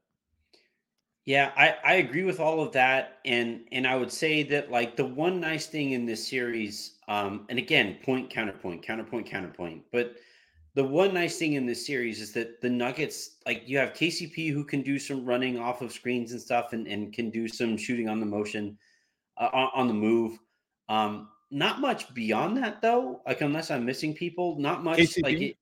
[1.25, 4.95] Yeah, I, I agree with all of that, and and I would say that like
[4.95, 10.15] the one nice thing in this series, um, and again, point counterpoint, counterpoint, counterpoint, but
[10.75, 14.53] the one nice thing in this series is that the Nuggets, like you have KCP
[14.53, 17.75] who can do some running off of screens and stuff, and and can do some
[17.75, 18.77] shooting on the motion,
[19.39, 20.39] uh, on, on the move.
[20.89, 24.99] Um, not much beyond that though, like unless I'm missing people, not much.
[24.99, 25.23] KCP?
[25.23, 25.57] Like it,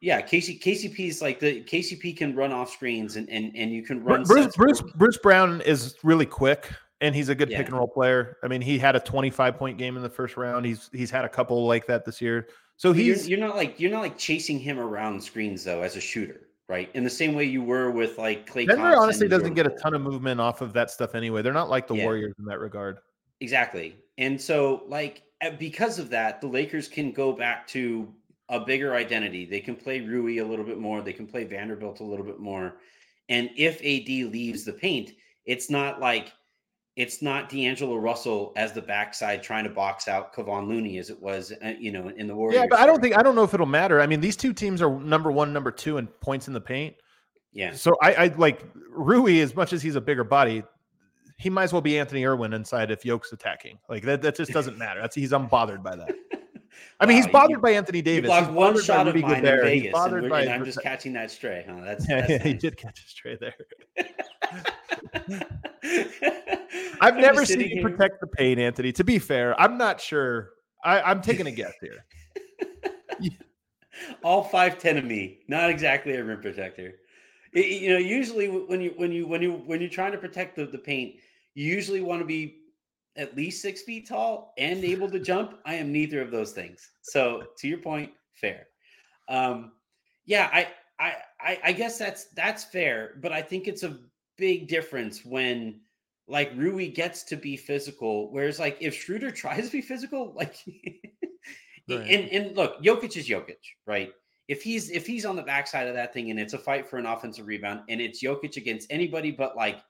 [0.00, 3.82] yeah, Casey KCP is like the KCP can run off screens and and and you
[3.82, 4.22] can run.
[4.24, 6.70] Bruce Bruce Bruce Brown is really quick
[7.00, 7.58] and he's a good Yeah.
[7.58, 8.36] pick and roll player.
[8.42, 10.66] I mean, he had a 25 point game in the first round.
[10.66, 12.48] He's he's had a couple like that this year.
[12.76, 15.82] So But you're, he's you're not like you're not like chasing him around screens though
[15.82, 16.90] as a shooter, right?
[16.94, 18.66] In the same way you were with like Clay.
[18.66, 21.42] Denver Thompson honestly doesn't get a ton of movement off of that stuff anyway.
[21.42, 22.04] They're not like the Yeah.
[22.04, 22.98] Warriors in that regard.
[23.40, 23.96] Exactly.
[24.18, 25.22] And so, like,
[25.58, 28.12] because of that, the Lakers can go back to
[28.48, 29.44] a bigger identity.
[29.44, 31.00] They can play Rui a little bit more.
[31.00, 32.76] They can play Vanderbilt a little bit more.
[33.28, 35.12] And if AD leaves the paint,
[35.44, 36.32] it's not like
[36.98, 41.22] it's not D'Angelo Russell as the backside trying to box out Kevon Looney as it
[41.22, 42.60] was, uh, you know, in the Warriors.
[42.60, 44.00] Yeah, but I don't think I don't know if it'll matter.
[44.00, 46.96] I mean, these two teams are number one, number two in points in the paint.
[47.52, 47.72] Yeah.
[47.72, 50.64] So I, I like Rui as much as he's a bigger body.
[51.36, 53.78] He might as well be Anthony Irwin inside if Yoke's attacking.
[53.88, 55.00] Like that, that just doesn't matter.
[55.00, 56.12] That's he's unbothered by that.
[57.00, 58.28] I mean, Wow, he's bothered you- by Anthony Davis.
[58.28, 61.30] blocked one shot of mine in Vegas, and, bothered by and I'm just catching that
[61.30, 61.64] stray.
[61.68, 61.80] Huh?
[61.84, 63.54] That's, Yeah, that's yeah, he did catch a stray there.
[67.00, 68.92] I've I've never seen you protect the paint, Anthony.
[68.92, 70.50] To be fair, I'm not sure.
[70.84, 72.04] I, I'm taking a guess here.
[74.24, 75.40] all five ten of me.
[75.48, 76.94] Not exactly a rim protector.
[77.52, 80.56] It- you know, usually when you when you when you when you're trying to protect
[80.56, 81.14] the, the paint,
[81.54, 82.56] you usually want to be
[83.18, 85.58] at least six feet tall and able to jump.
[85.66, 86.90] I am neither of those things.
[87.02, 88.68] So to your point, fair.
[89.28, 89.72] Um,
[90.24, 93.98] yeah, I I I, I guess that's that's fair, but I think it's a
[94.36, 95.80] big difference when
[96.28, 100.56] like Rui gets to be physical, whereas like if Schroeder tries to be physical, like
[101.88, 102.00] Right.
[102.10, 103.56] and and look, Jokic is Jokic,
[103.86, 104.12] right?
[104.46, 106.98] If he's if he's on the backside of that thing and it's a fight for
[106.98, 109.80] an offensive rebound and it's Jokic against anybody but like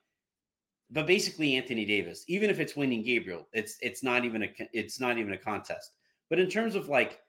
[0.90, 5.00] but basically Anthony Davis, even if it's Wenyen Gabriel, it's it's not even a it's
[5.00, 5.92] not even a contest.
[6.30, 7.20] But in terms of like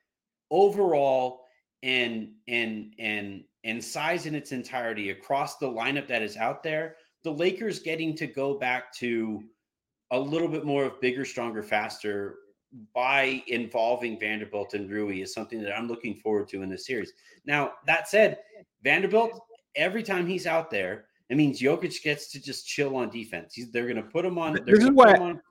[0.50, 1.46] overall
[1.84, 6.96] and and and and size in its entirety across the lineup that is out there,
[7.24, 9.44] the Lakers getting to go back to
[10.12, 12.38] a little bit more of bigger, stronger, faster
[12.94, 17.12] by involving Vanderbilt and Rui is something that I'm looking forward to in this series.
[17.46, 18.40] Now, that said,
[18.84, 19.40] Vanderbilt,
[19.76, 23.54] every time he's out there, it means Jokic gets to just chill on defense.
[23.54, 24.54] He's, they're going to put him on.
[24.66, 25.42] This is why- on-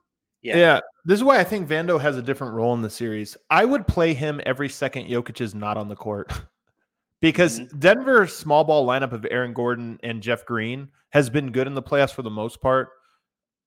[0.41, 0.57] Yeah.
[0.57, 0.79] Yeah.
[1.05, 3.35] This is why I think Vando has a different role in the series.
[3.49, 6.31] I would play him every second Jokic is not on the court.
[7.21, 7.79] because Mm-hmm.
[7.79, 11.81] Denver's small ball lineup of Aaron Gordon and Jeff Green has been good in the
[11.83, 12.89] playoffs for the most part.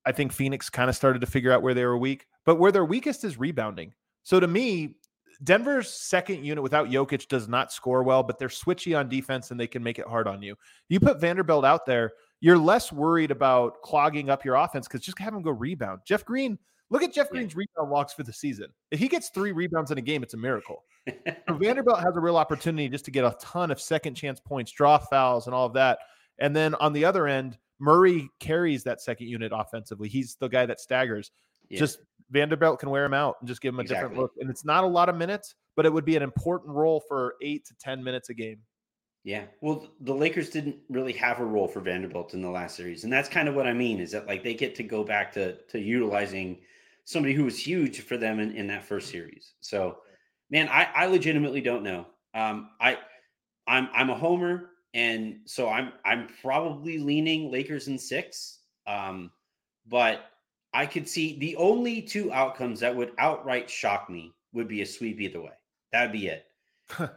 [0.07, 2.73] I think Phoenix kind of started to figure out where they were weak, but where
[2.73, 3.93] they're weakest is rebounding.
[4.25, 4.97] So to me,
[5.43, 9.59] Denver's second unit without Jokic does not score well, but they're switchy on defense and
[9.59, 10.57] they can make it hard on you.
[10.89, 15.19] You put Vanderbilt out there, you're less worried about clogging up your offense because just
[15.19, 16.01] have him go rebound.
[16.07, 16.59] Jeff Green,
[16.91, 17.31] look at Jeff.
[17.31, 18.67] Green's rebound walks for the season.
[18.91, 20.85] If he gets three rebounds in a game, it's a miracle.
[21.49, 24.71] So Vanderbilt has a real opportunity just to get a ton of second chance points,
[24.71, 25.99] draw fouls, and all of that.
[26.39, 30.09] And then on the other end, Murray carries that second unit offensively.
[30.09, 31.33] He's the guy that staggers.
[31.69, 31.81] Yeah.
[31.81, 31.99] Just
[32.33, 34.33] Vanderbilt can wear him out and just give him a different look.
[34.41, 37.35] And it's not a lot of minutes, but it would be an important role for
[37.43, 38.59] eight to 10 minutes a game.
[39.23, 39.45] Yeah.
[39.61, 43.05] Well, the Lakers didn't really have a role for Vanderbilt in the last series.
[43.05, 45.31] And that's kind of what I mean is that like they get to go back
[45.35, 46.59] to to utilizing
[47.05, 49.53] somebody who was huge for them in, in that first series.
[49.61, 49.99] So
[50.51, 52.07] man, I, I legitimately don't know.
[52.35, 52.99] Um I
[53.69, 58.61] I'm I'm a homer and so I'm I'm probably leaning Lakers in six.
[58.87, 59.31] Um,
[59.87, 60.25] but
[60.75, 64.87] I could see the only two outcomes that would outright shock me would be a
[64.87, 65.53] sweep either way.
[65.93, 66.47] That'd be it.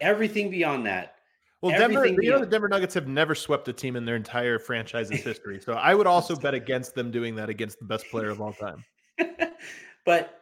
[0.01, 1.15] Everything beyond that,
[1.61, 4.15] Well, Denver, Everything you know, the Denver Nuggets have never swept a team in their
[4.15, 5.59] entire franchise's history.
[5.59, 8.53] So I would also bet against them doing that against the best player of all
[8.53, 8.83] time.
[10.05, 10.41] but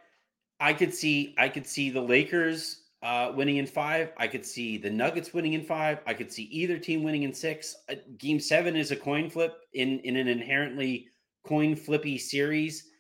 [0.60, 4.12] I could see I could see the Lakers uh, winning in five.
[4.18, 6.00] I could see the Nuggets winning in five.
[6.08, 7.76] I could see either team winning in six.
[7.90, 11.08] Uh, game seven is a coin flip in in an inherently
[11.46, 12.92] coin flippy series.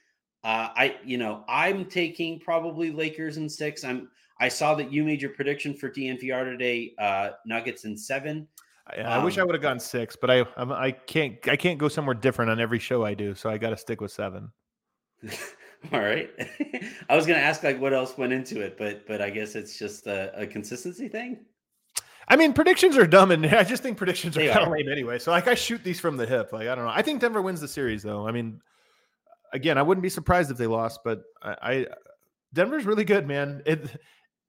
[0.43, 3.83] Uh, I you know I'm taking probably Lakers in six.
[3.83, 6.93] I'm I saw that you made your prediction for DNVR today.
[6.97, 8.47] Uh, Nuggets in seven.
[8.87, 11.55] I, I wish I Um, would have gone six, but I I'm, I can't I
[11.55, 14.11] can't go somewhere different on every show I do, so I got to stick with
[14.11, 14.51] seven.
[15.91, 16.29] All right.
[17.09, 19.55] I was going to ask like what else went into it, but but I guess
[19.55, 21.45] it's just a, a consistency thing.
[22.27, 24.89] I mean, predictions are dumb, and I just think predictions are They kind of lame
[24.89, 25.19] anyway.
[25.19, 26.51] So like, I shoot these from the hip.
[26.51, 26.91] Like I don't know.
[26.93, 28.27] I think Denver wins the series, though.
[28.27, 28.61] I mean,
[29.53, 31.85] again, I wouldn't be surprised if they lost, but I, I
[32.53, 33.61] Denver's really good, man.
[33.65, 33.89] It,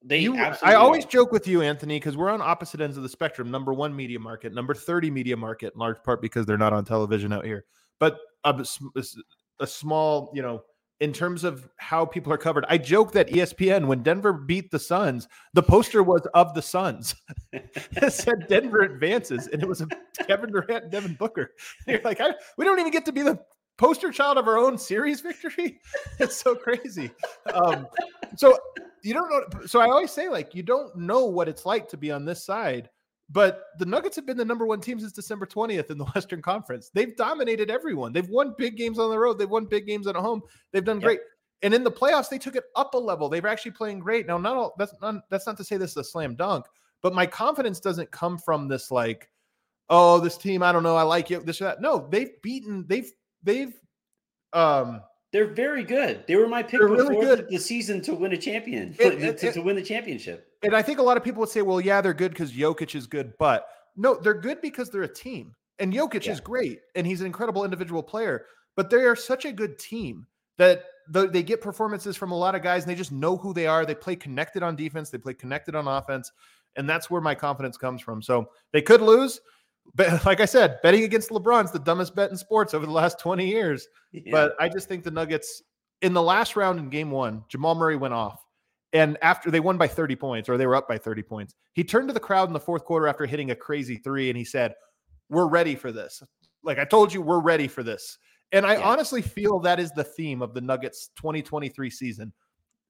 [0.02, 1.09] They you, I always are.
[1.09, 3.50] joke with you, Anthony, because we're on opposite ends of the spectrum.
[3.50, 6.84] Number one media market, number thirty media market, in large part because they're not on
[6.84, 7.64] television out here.
[8.00, 10.62] But a small, you know,
[11.00, 12.64] in terms of how people are covered.
[12.68, 17.14] I joke that ESPN, when Denver beat the Suns, the poster was of the Suns.
[17.52, 19.88] it said Denver advances, and it was a
[20.26, 21.50] Kevin Durant, Devin Booker.
[21.86, 23.38] You're like, I, we don't even get to be the
[23.77, 25.81] poster child of our own series victory.
[26.20, 27.11] It's so crazy.
[27.53, 27.87] Um,
[28.37, 28.57] so
[29.03, 29.66] you don't know.
[29.66, 32.45] So I always say, like, you don't know what it's like to be on this
[32.45, 32.89] side.
[33.31, 36.43] But the Nuggets have been the number one team since December 20th in the Western
[36.43, 36.91] Conference.
[36.93, 38.12] They've dominated everyone.
[38.12, 39.39] They've won big games on the road.
[39.39, 40.43] They've won big games at home.
[40.72, 41.05] They've done Yep.
[41.05, 41.20] great.
[41.62, 43.29] And in the playoffs, they took it up a level.
[43.29, 44.27] They're actually playing great.
[44.27, 46.66] Now, not all that's not that's not to say this is a slam dunk,
[47.01, 49.31] but my confidence doesn't come from this like,
[49.89, 51.81] oh, this team, I don't know, I like it, this or that.
[51.81, 53.11] No, they've beaten, they've
[53.45, 53.72] they've
[54.53, 55.01] um
[55.32, 56.24] They're very good.
[56.26, 57.49] They were my pick before really the- good.
[57.51, 60.47] the season to win a champion, It- to, it- to, it- to win the championship.
[60.62, 62.95] and I think a lot of people would say, well, yeah, they're good because Jokic
[62.95, 63.66] is good, but
[63.97, 65.55] no, they're good because they're a team.
[65.80, 66.32] And Jokic Yeah.
[66.32, 70.26] is great, and he's an incredible individual player, but they are such a good team
[70.59, 73.53] that the, they get performances from a lot of guys and they just know who
[73.53, 73.84] they are.
[73.84, 76.30] They play connected on defense, they play connected on offense,
[76.76, 78.22] and that's where my confidence comes from.
[78.22, 79.40] So they could lose.
[79.95, 83.18] But like I said, betting against LeBron's the dumbest bet in sports over the last
[83.20, 83.87] 20 years.
[84.12, 84.22] Yeah.
[84.30, 85.62] But I just think the Nuggets
[86.03, 88.45] in the last round in game one, Jamal Murray went off.
[88.93, 91.82] And after they won by 30 points, or they were up by 30 points, he
[91.82, 94.45] turned to the crowd in the fourth quarter after hitting a crazy three and he
[94.45, 94.74] said,
[95.28, 96.22] We're ready for this.
[96.62, 98.18] Like I told you, we're ready for this.
[98.53, 98.82] And I Yeah.
[98.82, 102.32] honestly feel that is the theme of the Nuggets 2023 season.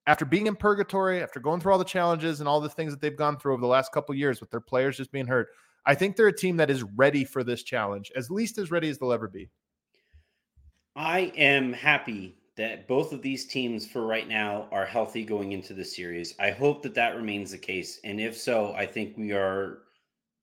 [0.06, 3.00] After being in purgatory, after going through all the challenges and all the things that
[3.00, 5.48] they've gone through over the last couple years with their players just being hurt,
[5.86, 8.88] I think they're a team that is ready for this challenge, at least as ready
[8.88, 9.50] as they'll ever be.
[10.96, 15.74] I am happy that both of these teams for right now are healthy going into
[15.74, 16.34] the series.
[16.38, 17.98] I hope that that remains the case.
[18.04, 19.78] And if so, I think we are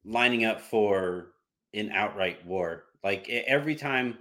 [0.03, 1.33] lining up for
[1.73, 2.85] an outright war.
[3.03, 4.17] Like every time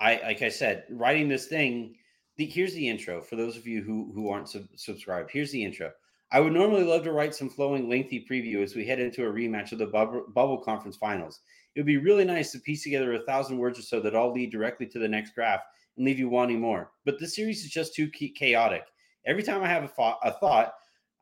[0.00, 1.96] I, like I said, writing this thing,
[2.36, 5.30] the, here's the intro for those of you who, who aren't sub- subscribed.
[5.30, 5.92] Here's the intro.
[6.32, 9.32] I would normally love to write some flowing, lengthy preview as we head into a
[9.32, 11.40] rematch of the bubble, bubble conference finals.
[11.74, 14.32] It would be really nice to piece together a thousand words or so that all
[14.32, 15.60] lead directly to the next graph
[15.96, 16.92] and leave you wanting more.
[17.04, 18.84] But this series is just too chaotic.
[19.26, 20.72] Every time I have a thought, a thought,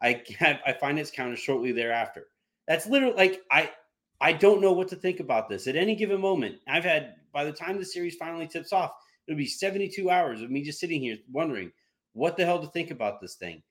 [0.02, 0.22] I
[0.66, 2.26] I find it's counted shortly thereafter.
[2.66, 3.70] That's literally like I
[4.20, 6.56] I don't know what to think about this at any given moment.
[6.66, 8.92] I've had by the time the series finally tips off,
[9.26, 11.72] it'll be 72 hours of me just sitting here wondering
[12.12, 13.62] what the hell to think about this thing.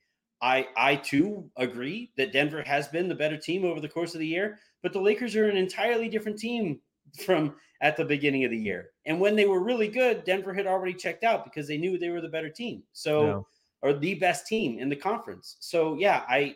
[0.42, 4.20] I I too agree that Denver has been the better team over the course of
[4.20, 6.80] the year, but the Lakers are an entirely different team
[7.26, 8.90] from at the beginning of the year.
[9.06, 12.10] And when they were really good, Denver had already checked out because they knew they
[12.10, 12.84] were the better team.
[12.94, 13.40] So Yeah.
[13.82, 15.58] or the best team in the conference.
[15.60, 16.56] So yeah, I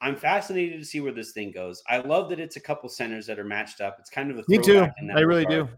[0.00, 1.80] I'm fascinated to see where this thing goes.
[1.88, 3.96] I love that it's a couple centers that are matched up.
[4.00, 4.86] It's kind of a Me too.
[5.14, 5.68] I really regard.
[5.68, 5.74] do.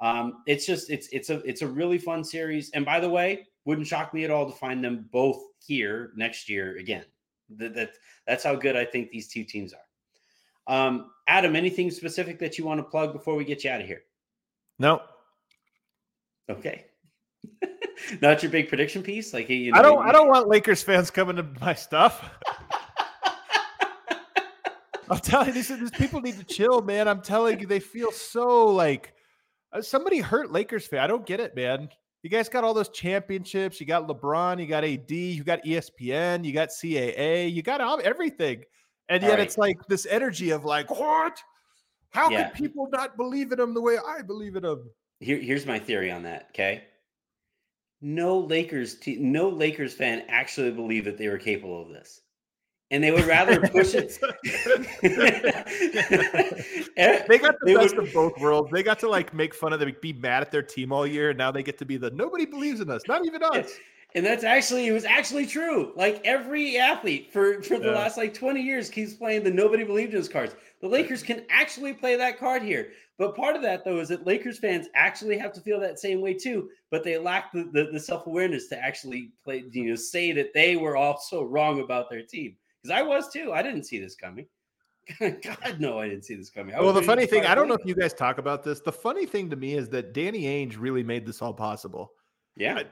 [0.00, 2.70] Um, it's just it's it's a it's a really fun series.
[2.70, 6.48] And by the way, wouldn't shock me at all to find them both here next
[6.48, 7.04] year again.
[7.56, 7.90] That, that
[8.26, 9.78] that's how good I think these two teams are.
[10.66, 13.86] Um, Adam, anything specific that you want to plug before we get you out of
[13.86, 14.02] here?
[14.78, 15.02] No,
[16.48, 16.84] Okay.
[18.20, 20.06] Not your big prediction piece, like you I know, don't.
[20.06, 22.30] I don't want Lakers fans coming to my stuff.
[25.10, 27.08] I'm telling you, these, these people need to chill, man.
[27.08, 29.13] I'm telling you, they feel so like
[29.74, 31.00] uh, somebody hurt Lakers fan.
[31.00, 31.88] I don't get it, man.
[32.22, 33.78] You guys got all those championships.
[33.80, 34.58] You got LeBron.
[34.58, 35.10] You got AD.
[35.10, 36.44] You got ESPN.
[36.44, 37.52] You got CAA.
[37.52, 38.64] You got everything,
[39.10, 39.40] and yet right.
[39.40, 41.38] it's like this energy of like, what?
[42.10, 42.48] How Yeah.
[42.48, 44.88] could people not believe in him the way I believe in him?
[45.20, 46.46] Here, here's my theory on that.
[46.50, 46.84] Okay,
[48.00, 52.22] no Lakers, te- no Lakers fan actually believed that they were capable of this,
[52.90, 54.18] and they would rather push it.
[56.96, 58.70] they got the They best would- of both worlds.
[58.70, 61.30] They got to like make fun of them, be mad at their team all year,
[61.30, 63.72] and now they get to be the nobody believes in us, not even us.
[64.16, 65.92] And that's actually it was actually true.
[65.96, 67.94] Like every athlete for for the Yeah.
[67.94, 70.54] last like 20 years keeps playing the nobody believed in us cards.
[70.80, 72.92] The Lakers can actually play that card here.
[73.18, 76.20] But part of that though is that Lakers fans actually have to feel that same
[76.20, 80.30] way too, but they lack the, the, the self-awareness to actually play, you know, say
[80.32, 82.56] that they were also wrong about their team.
[82.84, 83.52] Because I was too.
[83.52, 84.46] I didn't see this coming.
[85.20, 86.74] God no, I didn't see this coming.
[86.74, 88.80] I Well, the funny thing, I don't know if you guys talk about this.
[88.80, 92.12] The funny thing to me is that Danny Ainge really made this all possible.
[92.56, 92.82] Yeah.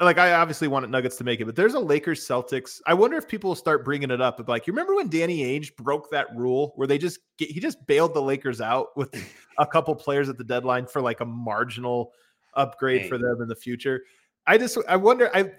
[0.00, 2.80] Like I obviously wanted Nuggets to make it, but there's a Lakers Celtics.
[2.86, 4.42] I wonder if people will start bringing it up.
[4.48, 7.86] Like, you remember when Danny Ainge broke that rule where they just get, he just
[7.86, 9.14] bailed the Lakers out with
[9.58, 12.12] a couple players at the deadline for like a marginal
[12.54, 13.08] upgrade Hey.
[13.08, 14.02] for them in the future.
[14.46, 15.52] I just I wonder I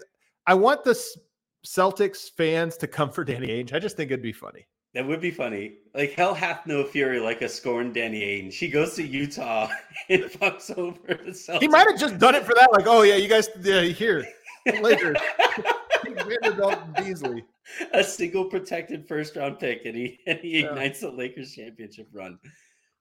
[0.46, 1.18] I want the S-
[1.66, 3.74] Celtics fans to come for Danny Ainge.
[3.74, 4.66] I just think it'd be funny.
[4.93, 5.78] That would be funny.
[5.95, 8.53] Like hell hath no fury like a scorned Danny Ainge.
[8.53, 9.68] She goes to Utah
[10.09, 11.61] and fucks over the Celtics.
[11.61, 12.70] He might have just done it for that.
[12.72, 14.28] Like, oh yeah, you guys, yeah, here,
[16.26, 17.43] Vanderbilt and Beasley.
[17.93, 20.70] a single protected first round pick, and he and he Yeah.
[20.70, 22.38] ignites the Lakers championship run.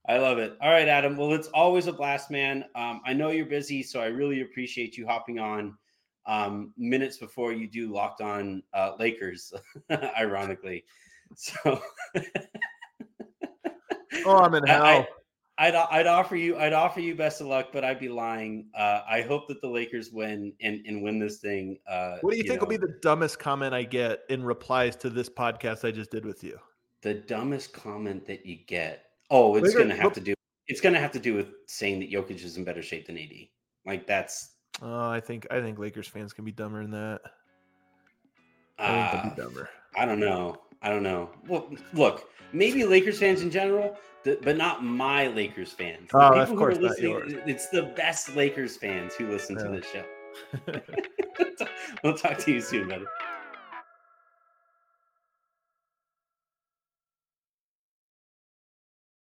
[0.09, 0.57] I love it.
[0.61, 1.17] All right, Adam.
[1.17, 2.65] Well, it's always a blast, man.
[2.75, 5.77] Um, I know you're busy, so I really appreciate you hopping on
[6.27, 9.53] um, minutes before you do locked on uh, Lakers.
[10.19, 10.85] ironically,
[11.37, 11.81] so
[14.27, 14.85] Oh, I'm in hell.
[14.85, 15.09] I-
[15.59, 18.67] I'd I'd offer you I'd offer you best of luck, but I'd be lying.
[18.75, 21.79] Uh, I hope that the Lakers win and, and win this thing.
[21.87, 22.65] Uh, what do you, think know.
[22.65, 26.25] will be the dumbest comment I get in replies to this podcast I just did
[26.25, 26.59] with you?
[27.03, 29.05] the dumbest comment that you get?
[29.31, 30.35] Oh, it's Laker- going to have to do.
[30.69, 33.19] It's going to have to do with saying that Jokic is in better shape than
[33.19, 33.33] AD.
[33.85, 34.52] Like that's.
[34.81, 37.21] Oh, I think I think Lakers fans can be dumber than that.
[38.79, 39.71] I Uh, think they'll be dumber.
[39.97, 40.57] I don't know.
[40.81, 41.31] I don't know.
[41.47, 46.11] Well, look, maybe Lakers fans in general, but not my Lakers fans.
[46.11, 47.35] The Oh, of course not yours.
[47.47, 50.05] It's the best Lakers fans who listen to this show.
[52.03, 53.05] we'll talk to you soon, buddy.